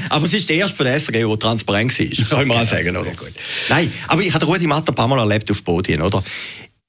aber 0.10 0.26
es 0.26 0.34
ist 0.34 0.50
der 0.50 0.58
erste 0.58 0.76
von 0.76 0.86
der 0.86 1.00
SRG, 1.00 1.20
der 1.20 1.40
transparent 1.40 1.98
war, 1.98 2.38
können 2.38 2.50
wir 2.50 2.62
auch 2.62 2.66
sagen. 2.66 2.98
Oder? 2.98 3.12
Nein, 3.70 3.92
aber 4.10 4.22
ich 4.22 4.34
habe 4.34 4.46
Rudi 4.46 4.68
Matter 4.68 4.92
ein 4.92 4.96
paar 4.96 5.08
Mal 5.08 5.20
erlebt 5.20 5.50
auf 5.50 5.64
Bodien, 5.64 6.02
oder? 6.02 6.22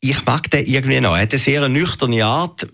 Ich 0.00 0.25
mag 0.25 0.50
den 0.50 0.67
irgendwie 0.67 1.00
noch. 1.00 1.17
Er 1.17 1.23
hat 1.23 1.33
eine 1.33 1.38
sehr 1.38 1.69
nüchterne 1.69 2.25
Art. 2.25 2.67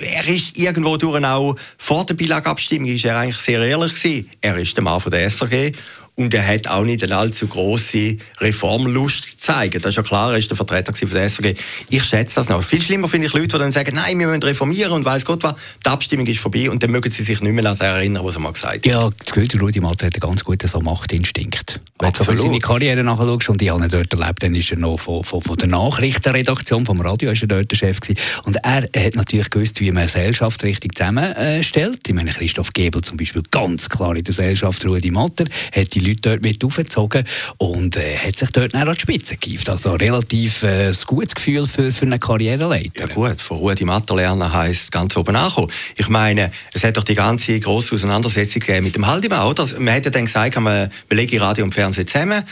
Er 0.00 0.26
ist 0.26 0.56
irgendwo 0.58 0.96
durch 0.96 1.24
auch 1.24 1.54
vor 1.78 2.04
der 2.06 2.14
Bilagabstimmung 2.14 2.88
ist 2.88 3.04
er 3.04 3.18
eigentlich 3.18 3.38
sehr 3.38 3.60
ehrlich 3.60 3.94
gewesen. 3.94 4.30
Er 4.40 4.56
ist 4.56 4.76
der 4.76 4.84
Mann 4.84 5.00
von 5.00 5.12
der 5.12 5.28
SRG 5.28 5.72
und 6.16 6.32
er 6.32 6.46
hat 6.46 6.68
auch 6.68 6.84
nicht 6.84 7.02
eine 7.02 7.16
allzu 7.16 7.46
große 7.48 8.16
Reformlust 8.40 9.24
zu 9.24 9.36
zeigen. 9.38 9.80
Das 9.82 9.90
ist 9.90 9.96
ja 9.96 10.02
klar, 10.02 10.32
er 10.32 10.38
ist 10.38 10.48
der 10.48 10.56
Vertreter 10.56 10.92
von 10.92 11.10
der 11.10 11.28
SRG. 11.28 11.54
Ich 11.90 12.04
schätze 12.04 12.36
das 12.36 12.48
noch. 12.48 12.62
Viel 12.62 12.80
schlimmer 12.80 13.08
finde 13.08 13.26
ich 13.26 13.32
Leute, 13.32 13.48
die 13.48 13.58
dann 13.58 13.72
sagen, 13.72 13.94
nein, 13.96 14.18
wir 14.18 14.28
müssen 14.28 14.42
reformieren 14.42 14.92
und 14.92 15.04
weiß 15.04 15.24
Gott 15.24 15.42
was, 15.42 15.54
die 15.84 15.90
Abstimmung 15.90 16.26
ist 16.26 16.38
vorbei 16.38 16.70
und 16.70 16.82
dann 16.82 16.92
mögen 16.92 17.10
sie 17.10 17.22
sich 17.22 17.40
nicht 17.40 17.52
mehr 17.52 17.64
daran 17.64 17.80
erinnern, 17.80 18.24
was 18.24 18.36
er 18.36 18.40
mal 18.40 18.52
gesagt 18.52 18.74
hat. 18.74 18.86
Ja, 18.86 19.10
das 19.10 19.32
gehört, 19.32 19.60
Rudi 19.60 19.80
Matter 19.80 20.06
hat 20.06 20.14
einen 20.14 20.20
ganz 20.20 20.44
guten 20.44 20.68
so 20.68 20.80
Machtinstinkt. 20.80 21.80
Wenn 21.98 22.12
du 22.12 22.24
so 22.24 22.36
seine 22.36 22.58
Karriere 22.58 23.02
nachschaust 23.02 23.48
und 23.48 23.62
ich 23.62 23.70
habe 23.70 23.82
ihn 23.82 23.90
dort 23.90 24.12
erlebt, 24.12 24.42
dann 24.42 24.54
ist 24.54 24.70
er 24.70 24.78
noch 24.78 24.98
von, 24.98 25.24
von, 25.24 25.42
von 25.42 25.56
der 25.56 25.68
Nachrichtenredaktion 25.68 26.86
vom 26.86 27.00
Radio 27.00 27.30
ist 27.30 27.42
er 27.42 27.48
dort 27.48 27.70
der 27.70 27.76
Chef 27.76 28.00
gewesen. 28.00 28.20
Und 28.44 28.56
er 28.62 28.82
hat 28.82 29.16
natürlich 29.16 29.50
gewusst, 29.50 29.80
wie 29.80 29.90
man 29.90 30.02
eine 30.02 30.06
Gesellschaft 30.06 30.62
richtig 30.62 30.96
zusammenstellt. 30.96 32.00
Ich 32.06 32.14
meine, 32.14 32.30
Christoph 32.30 32.72
Gebel 32.72 33.02
zum 33.02 33.16
Beispiel 33.16 33.42
ganz 33.50 33.88
klar 33.88 34.10
in 34.10 34.16
der 34.16 34.24
Gesellschaft, 34.24 34.84
Rudi 34.86 35.10
Matter, 35.10 35.44
hat 35.74 35.94
die 35.94 36.03
Leute 36.04 36.20
dort 36.20 36.42
mit 36.42 36.64
aufgezogen 36.64 37.24
und 37.58 37.96
äh, 37.96 38.16
hat 38.16 38.36
sich 38.36 38.50
dort 38.50 38.74
an 38.74 38.92
die 38.92 39.00
Spitze 39.00 39.36
gegeben. 39.36 39.62
Also 39.68 39.94
relativ 39.94 40.62
äh, 40.62 40.88
ein 40.88 40.96
gutes 41.06 41.34
Gefühl 41.34 41.66
für, 41.66 41.92
für 41.92 42.06
eine 42.06 42.18
Karriereleiter. 42.18 43.00
Ja 43.00 43.06
gut, 43.06 43.40
von 43.40 43.58
Rudi 43.58 43.84
Matter 43.84 44.16
lernen 44.16 44.52
heisst 44.52 44.92
ganz 44.92 45.16
oben 45.16 45.36
ankommen. 45.36 45.70
Ich 45.96 46.08
meine, 46.08 46.50
es 46.72 46.84
hat 46.84 46.96
doch 46.96 47.04
die 47.04 47.14
ganze 47.14 47.58
grosse 47.60 47.94
Auseinandersetzung 47.94 48.62
mit 48.82 48.96
dem 48.96 49.06
Haldimann, 49.06 49.46
oder? 49.46 49.66
Man 49.78 49.94
hat 49.94 50.04
ja 50.04 50.10
dann 50.10 50.24
gesagt, 50.24 50.56
wir, 50.56 50.90
wir 51.08 51.16
legen 51.16 51.38
Radio 51.38 51.64
und 51.64 51.74
Fernsehen 51.74 52.06
zusammen 52.06 52.44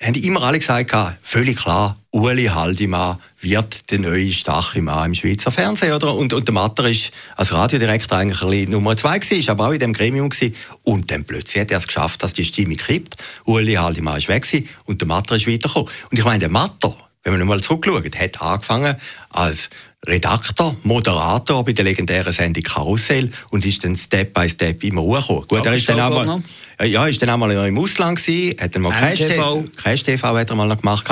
haben 0.00 0.14
immer 0.14 0.42
alle 0.42 0.58
gesagt, 0.58 0.94
völlig 1.22 1.56
klar, 1.56 1.96
Uli 2.10 2.46
Haldimann 2.46 3.18
wird 3.40 3.90
der 3.90 3.98
neue 3.98 4.32
starke 4.32 4.80
Mann 4.82 5.06
im 5.06 5.14
Schweizer 5.14 5.50
Fernsehen. 5.50 5.92
Oder? 5.92 6.14
Und, 6.14 6.32
und 6.32 6.46
der 6.48 6.54
Matter 6.54 6.88
ist 6.88 7.12
als 7.36 7.52
Radiodirektor 7.52 8.18
eigentlich 8.18 8.68
Nummer 8.68 8.96
zwei 8.96 9.18
gewesen, 9.18 9.50
aber 9.50 9.68
auch 9.68 9.72
in 9.72 9.78
dem 9.78 9.92
Gremium 9.92 10.30
gewesen. 10.30 10.54
Und 10.82 11.10
dann 11.10 11.24
plötzlich 11.24 11.60
hat 11.60 11.70
er 11.70 11.78
es 11.78 11.86
geschafft, 11.86 12.22
dass 12.22 12.34
die 12.34 12.44
Stimme 12.44 12.76
kippt. 12.76 13.16
Uli 13.44 13.74
Haldimann 13.74 14.18
ist 14.18 14.28
weg 14.28 14.42
gewesen 14.42 14.68
und 14.84 15.00
der 15.00 15.08
Matter 15.08 15.36
ist 15.36 15.46
weitergekommen. 15.46 15.90
Und 16.10 16.18
ich 16.18 16.24
meine, 16.24 16.40
der 16.40 16.50
Matter, 16.50 16.96
wenn 17.22 17.38
man 17.38 17.46
mal 17.46 17.60
zurückschaut, 17.60 18.18
hat 18.18 18.42
angefangen 18.42 18.96
als 19.30 19.70
Redakteur, 20.06 20.76
Moderator 20.82 21.64
bei 21.64 21.72
der 21.72 21.84
legendären 21.84 22.32
Sendung 22.32 22.62
Karussell 22.62 23.30
und 23.50 23.64
ist 23.64 23.84
dann 23.84 23.96
Step 23.96 24.32
by 24.32 24.48
Step 24.48 24.82
immer 24.84 25.02
hochgekommen. 25.02 25.48
Gut, 25.48 25.66
er 25.66 25.74
ist 25.74 25.88
dann 25.88 26.00
einmal, 26.00 26.42
ja, 26.84 27.06
ist 27.06 27.20
dann 27.22 27.30
einmal 27.30 27.50
im 27.50 27.78
Ausland 27.78 28.18
gewesen, 28.18 28.60
hat 28.60 28.74
dann 28.74 28.82
mal 28.82 28.92
Cash 28.92 29.20
TV. 29.20 29.64
Cash 29.76 30.02
TV 30.04 30.38
hat 30.38 30.50
er 30.50 30.56
mal 30.56 30.68
noch 30.68 30.80
gemacht 30.80 31.06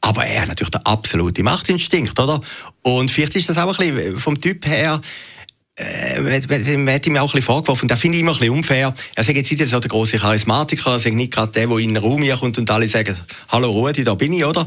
aber 0.00 0.24
er 0.24 0.42
hat 0.42 0.48
natürlich 0.48 0.70
den 0.70 0.84
absoluten 0.84 1.44
Machtinstinkt, 1.44 2.18
oder? 2.18 2.40
Und 2.82 3.10
vielleicht 3.10 3.36
ist 3.36 3.48
das 3.48 3.58
auch 3.58 3.78
ein 3.78 3.94
bisschen 3.94 4.18
vom 4.18 4.40
Typ 4.40 4.66
her, 4.66 5.00
äh, 5.78 6.20
man 6.20 6.92
hat 6.92 7.06
ihm 7.06 7.16
auch 7.16 7.22
ein 7.22 7.26
bisschen 7.26 7.42
vorgeworfen, 7.42 7.88
das 7.88 8.00
finde 8.00 8.16
ich 8.16 8.22
immer 8.22 8.32
ein 8.32 8.38
bisschen 8.38 8.54
unfair. 8.54 8.94
Er 9.14 9.24
sagt 9.24 9.36
jetzt 9.36 9.50
nicht 9.50 9.68
so 9.68 9.78
der 9.78 9.88
große 9.88 10.18
Charismatiker, 10.18 10.92
er 10.92 10.98
sagt 10.98 11.14
nicht 11.14 11.32
gerade 11.32 11.52
der, 11.52 11.68
der 11.68 11.78
in 11.78 11.94
den 11.94 12.02
Raum 12.02 12.28
kommt 12.38 12.58
und 12.58 12.70
alle 12.70 12.88
sagen, 12.88 13.16
hallo 13.48 13.70
Rudi, 13.70 14.02
da 14.02 14.14
bin 14.14 14.32
ich, 14.32 14.44
oder? 14.44 14.66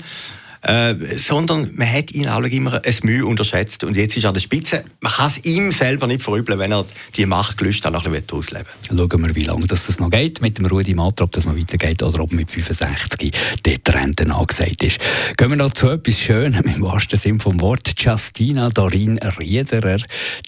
Äh, 0.63 0.95
sondern 1.17 1.71
man 1.73 1.91
hat 1.91 2.11
ihn 2.11 2.27
alle 2.27 2.47
immer 2.49 2.81
ein 2.85 2.95
Mühe 3.03 3.25
unterschätzt 3.25 3.83
und 3.83 3.97
jetzt 3.97 4.15
ist 4.15 4.25
er 4.25 4.29
an 4.29 4.35
der 4.35 4.41
Spitze. 4.41 4.83
Man 4.99 5.11
kann 5.11 5.27
es 5.27 5.43
ihm 5.43 5.71
selber 5.71 6.05
nicht 6.05 6.21
verübeln, 6.21 6.59
wenn 6.59 6.71
er 6.71 6.85
die 7.15 7.25
Machtgelüste 7.25 7.89
noch 7.89 8.05
ein 8.05 8.11
bisschen 8.11 8.37
ausleben. 8.37 8.67
Schauen 8.87 9.25
wir, 9.25 9.35
wie 9.35 9.45
lange 9.45 9.65
das, 9.65 9.99
noch 9.99 10.11
geht 10.11 10.41
mit 10.41 10.59
dem 10.59 10.67
Rudi 10.67 10.93
Matter, 10.93 11.23
ob 11.23 11.31
das 11.31 11.45
noch 11.45 11.55
weitergeht 11.55 12.03
oder 12.03 12.21
ob 12.21 12.31
mit 12.31 12.51
65 12.51 13.31
der 13.65 13.83
Trend 13.83 14.21
angesagt 14.21 14.83
ist. 14.83 14.99
Gehen 15.35 15.49
wir 15.49 15.57
noch 15.57 15.71
zu 15.71 15.89
etwas 15.89 16.19
Schönem 16.19 16.63
im 16.65 16.81
wahrsten 16.81 17.17
Sinn 17.17 17.39
vom 17.39 17.59
Wort. 17.59 17.93
Justina 17.97 18.69
Dorin 18.69 19.17
Riederer, 19.39 19.99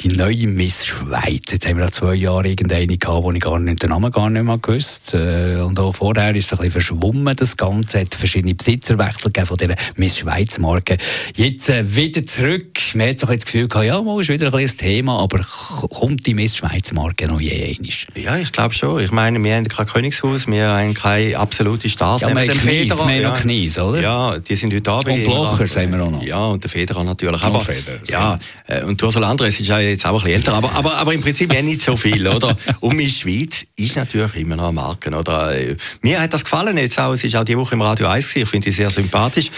die 0.01 0.09
neue 0.09 0.47
Miss 0.47 0.85
Schweiz. 0.85 1.51
Jetzt 1.51 1.67
haben 1.67 1.79
wir 1.79 1.91
zwei 1.91 2.13
Jahre 2.13 2.49
irgendeine 2.49 2.97
gehabt, 2.97 3.23
wo 3.23 3.31
ich 3.31 3.39
gar 3.39 3.59
nicht, 3.59 3.81
den 3.81 3.89
Namen 3.89 4.11
gar 4.11 4.29
nicht 4.29 4.43
mehr 4.43 4.57
gewusst. 4.59 5.15
Äh, 5.15 5.55
und 5.61 5.79
auch 5.79 5.93
vorher 5.93 6.35
ist 6.35 6.45
es 6.45 6.51
ein 6.51 6.57
bisschen 6.57 6.71
verschwommen, 6.71 7.35
das 7.35 7.57
Ganze. 7.57 7.97
Es 7.97 8.03
hat 8.03 8.15
verschiedene 8.15 8.53
Besitzerwechsel 8.53 9.31
gegeben 9.31 9.47
von 9.47 9.57
dieser 9.57 9.75
Miss 10.03 10.17
Schweiz 10.17 10.57
Marke. 10.57 10.97
Jetzt 11.33 11.69
äh, 11.69 11.95
wieder 11.95 12.25
zurück. 12.25 12.77
Man 12.93 13.07
hat 13.07 13.21
so 13.21 13.27
das 13.27 13.45
Gefühl 13.45 13.69
gehabt, 13.69 13.85
ja, 13.85 14.01
mal 14.01 14.19
ist 14.19 14.27
wieder 14.27 14.53
ein, 14.53 14.59
ein 14.59 14.67
Thema, 14.67 15.17
aber 15.17 15.39
kommt 15.39 16.25
die 16.25 16.33
Miss 16.33 16.57
Schweiz 16.57 16.91
Marke 16.91 17.25
noch 17.25 17.39
je 17.39 17.53
einmal? 17.53 18.21
Ja, 18.21 18.35
ich 18.35 18.51
glaube 18.51 18.73
schon. 18.73 19.01
Ich 19.01 19.11
meine, 19.11 19.41
wir 19.41 19.55
haben 19.55 19.65
kein 19.65 19.87
Königshaus, 19.87 20.45
wir 20.47 20.67
haben 20.67 20.93
keine 20.93 21.37
absolute 21.37 21.87
Stars. 21.87 22.19
Ja, 22.19 22.35
wir 22.35 22.41
haben 22.41 22.49
Knies, 22.49 22.97
wir 22.97 23.15
ja. 23.15 23.37
Knies, 23.37 23.79
oder? 23.79 24.01
Ja, 24.01 24.39
die 24.39 24.57
sind 24.57 24.73
heute 24.73 24.91
Abend. 24.91 25.07
Und 25.07 25.23
Blocher 25.23 25.67
sind 25.67 25.89
wir 25.93 26.03
auch 26.03 26.11
noch. 26.11 26.21
Ja, 26.21 26.47
und 26.47 26.61
der 26.61 26.69
Federer 26.69 27.05
natürlich. 27.05 27.41
Aber, 27.41 27.61
Federer, 27.61 27.99
ja, 28.05 28.37
äh, 28.67 28.83
und 28.83 29.01
Ursula 29.01 29.29
Andres 29.29 29.57
ist 29.57 29.69
ja 29.69 29.79
jetzt 29.79 30.05
auch 30.05 30.09
ein 30.09 30.15
bisschen 30.15 30.33
älter, 30.33 30.53
aber, 30.55 30.75
aber, 30.75 30.97
aber 30.97 31.13
im 31.13 31.21
Prinzip 31.21 31.53
ja 31.53 31.61
nicht 31.61 31.81
so 31.81 31.95
viel, 31.95 32.27
oder? 32.27 32.57
Und 32.81 32.97
Miss 32.97 33.19
Schweiz 33.19 33.65
ist 33.77 33.95
natürlich 33.95 34.35
immer 34.35 34.57
noch 34.57 34.65
eine 34.65 34.73
Marke, 34.73 35.11
oder? 35.11 35.55
Mir 36.01 36.19
hat 36.19 36.33
das 36.33 36.43
gefallen 36.43 36.77
jetzt 36.77 36.99
auch, 36.99 37.13
es 37.13 37.23
ist 37.23 37.37
auch 37.37 37.45
die 37.45 37.57
Woche 37.57 37.75
im 37.75 37.81
Radio 37.81 38.07
1 38.07 38.35
ich 38.35 38.49
finde 38.49 38.65
sie 38.65 38.75
sehr 38.75 38.89
sympathisch. 38.89 39.49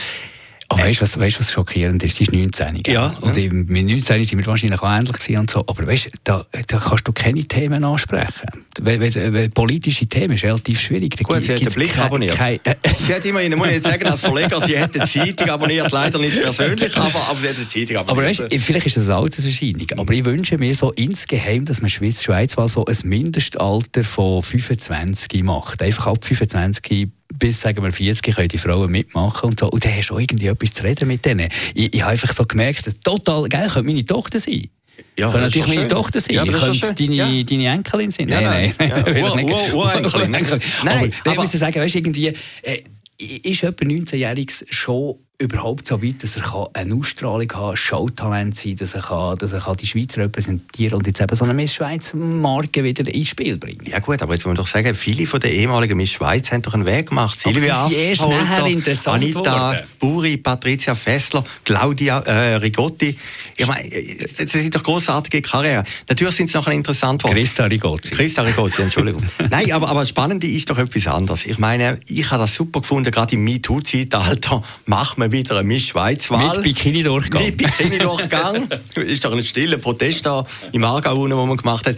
Aber 0.67 0.83
weißt 0.83 0.99
du, 0.99 1.03
was, 1.03 1.19
weißt, 1.19 1.39
was 1.39 1.51
schockierend 1.51 2.03
ist? 2.03 2.19
Die 2.19 2.23
ist 2.23 2.33
19. 2.33 2.81
Gell? 2.81 2.93
Ja. 2.93 3.13
Und 3.21 3.37
ja. 3.37 3.51
mit 3.51 3.87
19 3.87 4.25
sind 4.25 4.39
wir 4.39 4.45
wahrscheinlich 4.47 4.81
auch 4.81 4.97
ähnlich 4.97 5.37
und 5.37 5.49
so. 5.49 5.59
Aber 5.59 5.85
weißt 5.85 6.09
da, 6.23 6.43
da 6.67 6.77
kannst 6.77 7.07
du 7.07 7.13
keine 7.13 7.43
Themen 7.43 7.83
ansprechen. 7.83 8.49
Weil, 8.81 8.99
weil, 8.99 9.33
weil 9.33 9.49
politische 9.49 10.07
Themen 10.07 10.31
ist 10.31 10.43
relativ 10.43 10.79
schwierig. 10.79 11.15
Da 11.17 11.23
Gut, 11.23 11.43
sie 11.43 11.53
hat 11.53 11.61
den 11.61 11.73
Blick 11.73 11.97
abonniert. 11.99 12.35
Kein, 12.35 12.59
sie 12.97 13.13
hat 13.13 13.23
immerhin, 13.25 13.55
muss 13.55 13.67
ich 13.67 13.73
jetzt 13.73 13.85
sagen, 13.85 14.07
als 14.07 14.21
Verleger, 14.21 14.59
sie 14.61 14.79
hat 14.79 14.95
die 14.95 14.99
Zeitung 14.99 15.49
abonniert, 15.49 15.91
leider 15.91 16.17
nicht 16.17 16.41
persönlich, 16.41 16.97
aber, 16.97 17.29
aber 17.29 17.39
sie 17.39 17.49
hat 17.49 17.57
die 17.57 17.67
Zeitung 17.67 17.97
abonniert. 17.97 18.39
Aber 18.39 18.49
weißt, 18.49 18.65
vielleicht 18.65 18.87
ist 18.87 18.97
das 18.97 19.07
eine 19.07 19.17
Alterserscheinung. 19.17 19.87
Aber 19.97 20.13
ich 20.13 20.25
wünsche 20.25 20.57
mir 20.57 20.73
so 20.73 20.91
insgeheim, 20.93 21.65
dass 21.65 21.81
man 21.81 21.91
Schweiz, 21.91 22.23
Schweiz 22.23 22.57
mal 22.57 22.67
so 22.67 22.85
ein 22.85 22.97
Mindestalter 23.03 24.03
von 24.03 24.41
25 24.41 25.43
macht. 25.43 25.83
Einfach 25.83 26.07
ab 26.07 26.25
25 26.25 27.09
bis 27.37 27.61
sagen 27.61 27.83
wir 27.83 27.91
40 27.91 28.35
können 28.35 28.47
die 28.47 28.57
Frauen 28.57 28.91
mitmachen 28.91 29.49
und 29.49 29.59
so. 29.59 29.69
Und 29.69 29.83
dann 29.83 29.95
hast 29.95 30.09
du 30.09 30.17
irgendwie 30.17 30.47
etwas 30.47 30.73
zu 30.73 30.83
reden 30.83 31.07
mit 31.07 31.25
denen. 31.25 31.49
Ich, 31.73 31.93
ich 31.93 32.01
habe 32.01 32.11
einfach 32.11 32.33
so 32.33 32.45
gemerkt, 32.45 33.03
total 33.03 33.47
geil, 33.49 33.69
könnte 33.69 33.83
meine 33.83 34.05
Tochter 34.05 34.39
sein. 34.39 34.69
Ja, 35.17 35.31
kann 35.31 35.41
natürlich 35.41 35.67
meine 35.67 35.81
schön. 35.81 35.89
Tochter 35.89 36.19
sein. 36.19 36.35
Ja, 36.35 36.45
könnte 36.45 36.93
deine, 36.93 37.15
ja. 37.15 37.43
deine 37.43 37.67
Enkelin 37.67 38.11
sein. 38.11 38.27
Ja, 38.27 38.41
nein, 38.41 38.73
nein. 38.77 38.91
nein. 39.05 39.47
Ja. 39.47 39.73
Urenkelin. 39.73 40.31
Nein, 40.31 40.45
aber, 40.45 40.93
aber, 40.93 41.31
ich 41.31 41.35
muss 41.37 41.51
sagen, 41.51 41.75
weißt, 41.75 41.95
irgendwie, 41.95 42.33
äh, 42.61 42.81
ist 43.17 43.63
etwa 43.63 43.85
19-Jähriges 43.85 44.65
schon 44.69 45.15
überhaupt 45.37 45.85
so 45.85 46.01
weit, 46.01 46.23
dass 46.23 46.37
er 46.37 46.69
eine 46.73 46.95
Ausstrahlung 46.95 47.51
haben 47.53 47.75
Showtalent 47.75 48.55
sein 48.55 48.75
dass 48.77 48.95
er, 48.95 49.01
kann, 49.01 49.35
dass 49.35 49.51
er 49.51 49.59
kann 49.59 49.75
die 49.77 49.87
Schweiz 49.87 50.17
repräsentieren 50.17 50.97
und 50.97 51.07
jetzt 51.07 51.19
eben 51.19 51.35
so 51.35 51.43
eine 51.43 51.53
Miss 51.53 51.73
Schweiz 51.73 52.13
Marke 52.13 52.83
wieder 52.83 53.13
ins 53.13 53.29
Spiel 53.29 53.57
bringen. 53.57 53.85
Ja 53.85 53.99
gut, 53.99 54.21
aber 54.21 54.33
jetzt 54.33 54.45
muss 54.45 54.55
man 54.55 54.55
doch 54.55 54.67
sagen, 54.67 54.95
viele 54.95 55.27
von 55.27 55.41
den 55.41 55.51
ehemaligen 55.51 55.97
Miss 55.97 56.11
Schweiz 56.11 56.51
haben 56.51 56.61
doch 56.61 56.73
einen 56.73 56.85
Weg 56.85 57.09
gemacht. 57.09 57.37
Silvia 57.39 57.85
Affolter, 57.85 59.11
Anita 59.11 59.71
worden. 59.71 59.83
Buri, 59.99 60.37
Patricia 60.37 60.95
Fessler, 60.95 61.43
Claudia 61.65 62.19
äh, 62.19 62.55
Rigotti. 62.55 63.17
Ich 63.57 63.67
meine, 63.67 63.89
das 63.89 64.51
sind 64.51 64.73
doch 64.73 64.83
großartige 64.83 65.41
Karrieren. 65.41 65.83
Natürlich 66.07 66.35
sind 66.35 66.49
sie 66.49 66.57
noch 66.57 66.67
interessant 66.67 67.23
worden. 67.23 67.35
Christa 67.35 67.65
Rigotti. 67.65 68.15
Christa 68.15 68.41
Rigotti, 68.41 68.83
Entschuldigung. 68.83 69.23
Nein, 69.49 69.71
aber, 69.73 69.89
aber 69.89 70.01
das 70.01 70.09
Spannende 70.09 70.47
ist 70.47 70.69
doch 70.69 70.77
etwas 70.77 71.07
anderes. 71.07 71.45
Ich 71.45 71.57
meine, 71.57 71.99
ich 72.07 72.31
habe 72.31 72.41
das 72.41 72.55
super 72.55 72.79
gefunden, 72.81 73.11
gerade 73.11 73.35
im 73.35 73.43
MeToo-Zeitalter 73.43 74.63
macht 74.85 75.17
man 75.17 75.24
wir 75.31 75.39
wieder 75.39 75.57
eine 75.57 75.67
Miss 75.67 75.83
Schweiz-Wahl. 75.83 76.55
Mit 76.55 76.63
Bikini-Durchgang. 76.63 77.43
Mit 77.43 77.57
Bikini-Durchgang. 77.57 78.69
ist 78.95 79.25
doch 79.25 79.33
ein 79.33 79.45
stiller 79.45 79.77
Protest 79.77 80.25
da 80.25 80.45
im 80.71 80.83
Aargau, 80.83 81.27
den 81.27 81.37
man 81.37 81.57
gemacht 81.57 81.87
hat. 81.87 81.97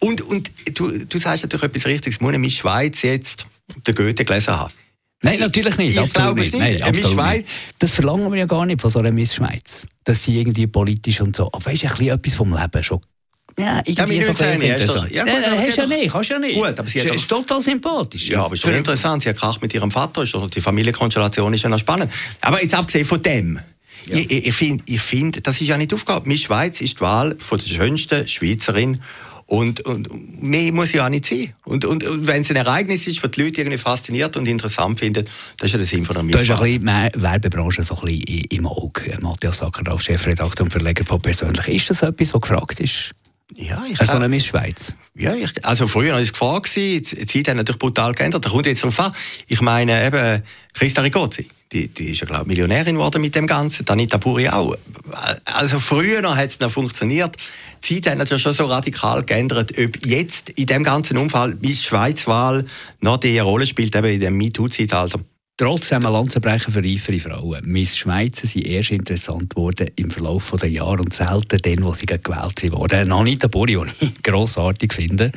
Und, 0.00 0.22
und 0.22 0.50
du, 0.74 1.04
du 1.04 1.18
sagst 1.18 1.44
natürlich 1.44 1.64
etwas 1.64 1.86
Richtiges. 1.86 2.20
Muss 2.20 2.30
eine 2.30 2.38
Miss 2.38 2.54
Schweiz 2.54 3.02
jetzt 3.02 3.46
den 3.86 3.94
Goethe 3.94 4.24
gelesen 4.24 4.56
haben? 4.56 4.72
Nein, 5.22 5.40
natürlich 5.40 5.76
nicht. 5.78 5.98
Ich 5.98 6.10
glaube 6.10 6.40
nicht. 6.40 6.56
Nein, 6.56 6.80
eine 6.80 6.96
Miss 6.96 7.10
Schweiz. 7.10 7.42
Nicht. 7.42 7.60
Das 7.80 7.92
verlangen 7.92 8.30
wir 8.30 8.38
ja 8.38 8.46
gar 8.46 8.64
nicht 8.66 8.80
von 8.80 8.90
so 8.90 9.00
einer 9.00 9.10
Miss 9.10 9.34
Schweiz. 9.34 9.86
Dass 10.04 10.22
sie 10.22 10.38
irgendwie 10.38 10.66
politisch 10.66 11.20
und 11.20 11.34
so. 11.34 11.46
Aber 11.46 11.66
weißt 11.66 11.82
du, 11.82 11.86
ein 11.86 11.92
bisschen 11.92 12.14
etwas 12.14 12.34
vom 12.34 12.56
Leben 12.56 12.84
schon 12.84 13.00
ja, 13.58 13.82
ja, 13.86 14.06
so 14.06 14.12
interessant. 14.12 15.10
Ja, 15.10 15.24
gut, 15.24 15.32
ja, 15.42 15.50
hast 15.50 15.76
ja 15.76 15.86
nicht, 15.86 16.12
kannst 16.12 16.30
ja 16.30 16.38
nicht. 16.38 16.54
Gut, 16.54 16.78
aber 16.78 16.88
sie 16.88 16.98
ist, 16.98 17.14
ist 17.14 17.28
total 17.28 17.60
sympathisch. 17.60 18.28
Ja, 18.28 18.44
aber 18.44 18.54
ist 18.54 18.64
doch 18.64 18.72
interessant. 18.72 19.22
Sie 19.22 19.28
hat 19.28 19.36
Krach 19.36 19.60
mit 19.60 19.74
ihrem 19.74 19.90
Vater, 19.90 20.22
ist 20.22 20.36
die 20.54 20.60
Familienkonstellation 20.60 21.52
ist 21.54 21.62
ja 21.62 21.68
noch 21.68 21.78
spannend. 21.78 22.12
Aber 22.40 22.62
jetzt 22.62 22.74
abgesehen 22.74 23.04
von 23.04 23.22
dem, 23.22 23.60
Ja. 24.06 24.16
Ich, 24.16 24.30
ich, 24.30 24.46
ich 24.46 24.54
finde, 24.54 24.84
ich 24.86 25.00
find, 25.00 25.46
das 25.46 25.60
ist 25.60 25.66
ja 25.66 25.76
nicht 25.76 25.92
Aufgabe. 25.92 26.28
Miss 26.28 26.42
Schweiz 26.42 26.80
ist 26.80 26.96
die 26.96 27.00
Wahl 27.00 27.36
von 27.38 27.58
der 27.58 27.66
schönsten 27.66 28.26
Schweizerin 28.26 29.00
und, 29.46 29.80
und 29.80 30.42
mehr 30.42 30.72
muss 30.72 30.92
ja 30.92 31.06
auch 31.06 31.08
nicht 31.08 31.24
sein. 31.24 31.54
Und, 31.64 31.86
und, 31.86 32.04
und 32.04 32.26
wenn 32.26 32.42
es 32.42 32.50
ein 32.50 32.56
Ereignis 32.56 33.06
ist, 33.06 33.24
das 33.24 33.30
die 33.30 33.42
Leute 33.42 33.62
irgendwie 33.62 33.78
fasziniert 33.78 34.36
und 34.36 34.46
interessant 34.46 34.98
finden, 34.98 35.24
das 35.56 35.66
ist 35.66 35.72
ja 35.72 35.78
der 35.78 35.86
Sinn 35.86 36.04
von 36.04 36.16
einer 36.16 36.22
Misswahl. 36.22 36.44
Du 36.44 36.52
hast 36.52 36.62
ein 36.62 36.84
bisschen 36.84 37.22
Werbebranche 37.22 37.82
so 37.82 37.96
ein 37.96 38.04
bisschen 38.04 38.44
im 38.50 38.66
Auge. 38.66 39.16
Matthias 39.20 39.58
Sacker, 39.58 39.90
als 39.90 40.04
Chefredakteur 40.04 40.64
und 40.64 40.70
Verleger 40.70 41.04
von 41.06 41.20
«Persönlich». 41.22 41.66
Ist 41.66 41.88
das 41.88 42.02
etwas, 42.02 42.34
was 42.34 42.40
gefragt 42.42 42.80
ist? 42.80 43.14
Ja, 43.54 43.82
ich 43.90 43.98
also 43.98 44.12
eine 44.14 44.28
Miss 44.28 44.46
Schweiz. 44.46 44.94
Ja, 45.14 45.34
ich, 45.34 45.64
also 45.64 45.88
früher 45.88 46.12
war 46.12 46.20
es 46.20 46.32
gefragt, 46.32 46.70
die 46.76 47.02
Zeit 47.02 47.48
hat 47.48 47.56
natürlich 47.56 47.78
brutal 47.78 48.12
geändert. 48.12 48.44
Da 48.44 48.50
kommt 48.50 48.66
jetzt 48.66 48.82
darauf 48.82 49.00
an. 49.00 49.12
Ich 49.46 49.60
meine, 49.62 50.06
eben, 50.06 50.42
Christa 50.74 51.00
Rigozzi, 51.00 51.48
die, 51.72 51.88
die 51.88 52.12
ist 52.12 52.20
ja, 52.20 52.26
glaube 52.26 52.42
ich, 52.42 52.48
Millionärin 52.48 52.96
geworden 52.96 53.22
mit 53.22 53.34
dem 53.34 53.46
Ganzen. 53.46 53.88
Anita 53.88 54.18
Puri 54.18 54.48
auch. 54.48 54.76
Also 55.44 55.80
früher 55.80 56.36
hat 56.36 56.50
es 56.50 56.60
noch 56.60 56.70
funktioniert. 56.70 57.36
Die 57.84 58.00
Zeit 58.00 58.12
hat 58.12 58.18
natürlich 58.18 58.42
schon 58.42 58.52
so 58.52 58.66
radikal 58.66 59.22
geändert, 59.24 59.72
ob 59.78 60.06
jetzt 60.06 60.50
in 60.50 60.66
dem 60.66 60.84
ganzen 60.84 61.16
Umfall 61.16 61.54
bis 61.54 61.82
Schweizwahl 61.82 62.64
noch 63.00 63.16
die 63.16 63.38
Rolle 63.38 63.66
spielt, 63.66 63.96
eben 63.96 64.08
in 64.08 64.20
dem 64.20 64.36
MeToo-Zeitalter. 64.36 65.20
Trotzdem 65.60 66.06
ein 66.06 66.12
Lanzenbrecher 66.12 66.70
für 66.70 66.84
reifere 66.84 67.18
Frauen. 67.18 67.62
Miss 67.64 67.96
Schweizer 67.96 68.46
sind 68.46 68.64
erst 68.64 68.92
interessant 68.92 69.52
geworden 69.52 69.90
im 69.96 70.08
Verlauf 70.08 70.54
der 70.62 70.70
Jahre 70.70 70.98
und 70.98 71.12
selten 71.12 71.58
dann, 71.60 71.82
wo 71.82 71.92
sie 71.92 72.06
gewählt 72.06 72.72
wurden. 72.72 73.10
Anita 73.10 73.48
Bori, 73.48 73.76
die 73.76 74.06
ich 74.06 74.22
grossartig 74.22 74.94
finde. 74.94 75.32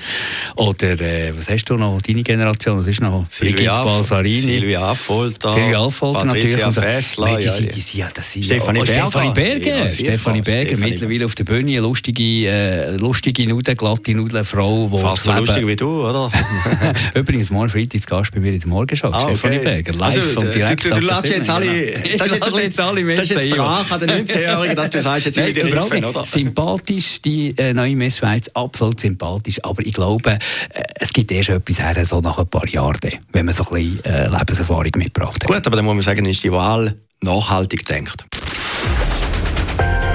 Oder, 0.57 0.91
äh, 1.01 1.33
was 1.35 1.49
hast 1.49 1.65
du 1.65 1.75
noch, 1.75 1.99
deine 2.03 2.21
Generation? 2.21 2.77
Was 2.77 2.85
ist 2.85 3.01
noch? 3.01 3.25
Silvia 3.31 3.83
Balsarini. 3.83 4.41
Silvia 4.41 4.91
Affolter. 4.91 5.53
Silvia 5.55 5.83
Affolter 5.83 6.25
natürlich. 6.25 6.55
Fessler. 6.55 7.39
Die, 7.39 7.69
die, 7.69 7.81
die, 7.81 7.97
ja, 7.97 8.07
das 8.13 8.31
sind 8.31 8.45
Stefanie, 8.45 8.81
oh, 8.81 8.83
Berger. 8.83 9.01
Stefanie 9.01 9.33
Berger. 9.33 9.77
Ja, 9.85 9.89
Stefanie 9.89 10.41
Berger, 10.41 10.77
mittlerweile 10.77 11.25
auf 11.25 11.33
der 11.33 11.45
Bühne. 11.45 11.71
Eine 11.71 11.79
lustige, 11.79 12.47
äh, 12.47 12.95
lustige 12.95 13.47
Nudel, 13.47 13.73
glatte 13.73 14.13
Nudelfrau. 14.13 14.87
Fast 14.99 15.23
so 15.23 15.33
lustig 15.33 15.65
wie 15.65 15.75
du, 15.75 16.07
oder? 16.07 16.29
Übrigens, 17.15 17.49
morgen 17.49 17.69
Freitag 17.69 18.05
Gast 18.05 18.31
bei 18.31 18.39
mir 18.39 18.53
in 18.53 18.59
der 18.59 18.69
Morgenschau. 18.69 19.09
Ah, 19.09 19.23
okay. 19.23 19.35
Stefanie 19.35 19.57
Berger 19.57 20.10
also, 20.17 20.39
und 20.39 20.55
direkt. 20.55 20.85
Du, 20.85 20.89
du, 20.89 20.95
du 20.95 21.05
lässt 21.05 21.27
jetzt 21.27 21.49
alle, 21.49 21.65
das 21.65 21.93
ist 21.93 22.03
jetzt, 22.03 22.57
jetzt 22.57 22.79
alle 22.79 23.15
Das 23.15 23.25
ist 23.25 23.35
jetzt 23.35 23.57
Drache 23.57 23.93
an 23.93 23.99
den 23.99 24.09
19-Jährigen, 24.09 24.75
dass 24.75 24.89
du 24.89 25.01
sagst, 25.01 25.25
jetzt 25.25 25.35
sind 25.35 25.55
wir 25.55 25.65
Hilfen, 25.65 26.05
oder? 26.05 26.25
Sympathisch, 26.25 27.21
die 27.21 27.57
äh, 27.57 27.73
neue 27.73 27.95
Miss 27.95 28.17
Schweiz, 28.17 28.49
absolut 28.53 28.99
sympathisch, 28.99 29.63
aber 29.63 29.85
ich 29.85 29.93
glaube, 29.93 30.31
äh, 30.31 30.83
es 30.95 31.11
gibt 31.13 31.31
erst 31.31 31.49
etwas 31.49 31.79
her, 31.79 32.05
so 32.05 32.19
nach 32.21 32.37
ein 32.37 32.47
paar 32.47 32.67
Jahren, 32.67 32.99
wenn 33.31 33.45
man 33.45 33.53
so 33.53 33.65
ein 33.69 33.73
bisschen 33.73 34.05
äh, 34.05 34.29
Lebenserfahrung 34.29 34.91
mitgebracht 34.95 35.43
hat. 35.43 35.51
Gut, 35.51 35.65
aber 35.65 35.75
dann 35.75 35.85
muss 35.85 35.95
man 35.95 36.03
sagen, 36.03 36.25
ist 36.25 36.43
die 36.43 36.51
Wahl 36.51 36.95
nachhaltig 37.21 37.85
denkt. 37.85 38.25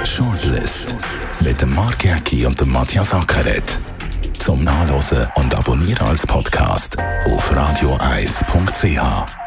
Shortlist 0.03 0.95
mit 1.41 1.61
dem 1.61 1.75
Mark 1.75 2.03
Jäcki 2.03 2.45
und 2.45 2.59
dem 2.59 2.71
Matthias 2.71 3.13
Ackeret. 3.13 3.77
Zum 4.37 4.63
Nachlesen 4.63 5.27
und 5.35 5.53
Abonnieren 5.53 6.07
als 6.07 6.25
Podcast 6.25 6.97
auf 7.25 7.55
radioeis.ch. 7.55 9.46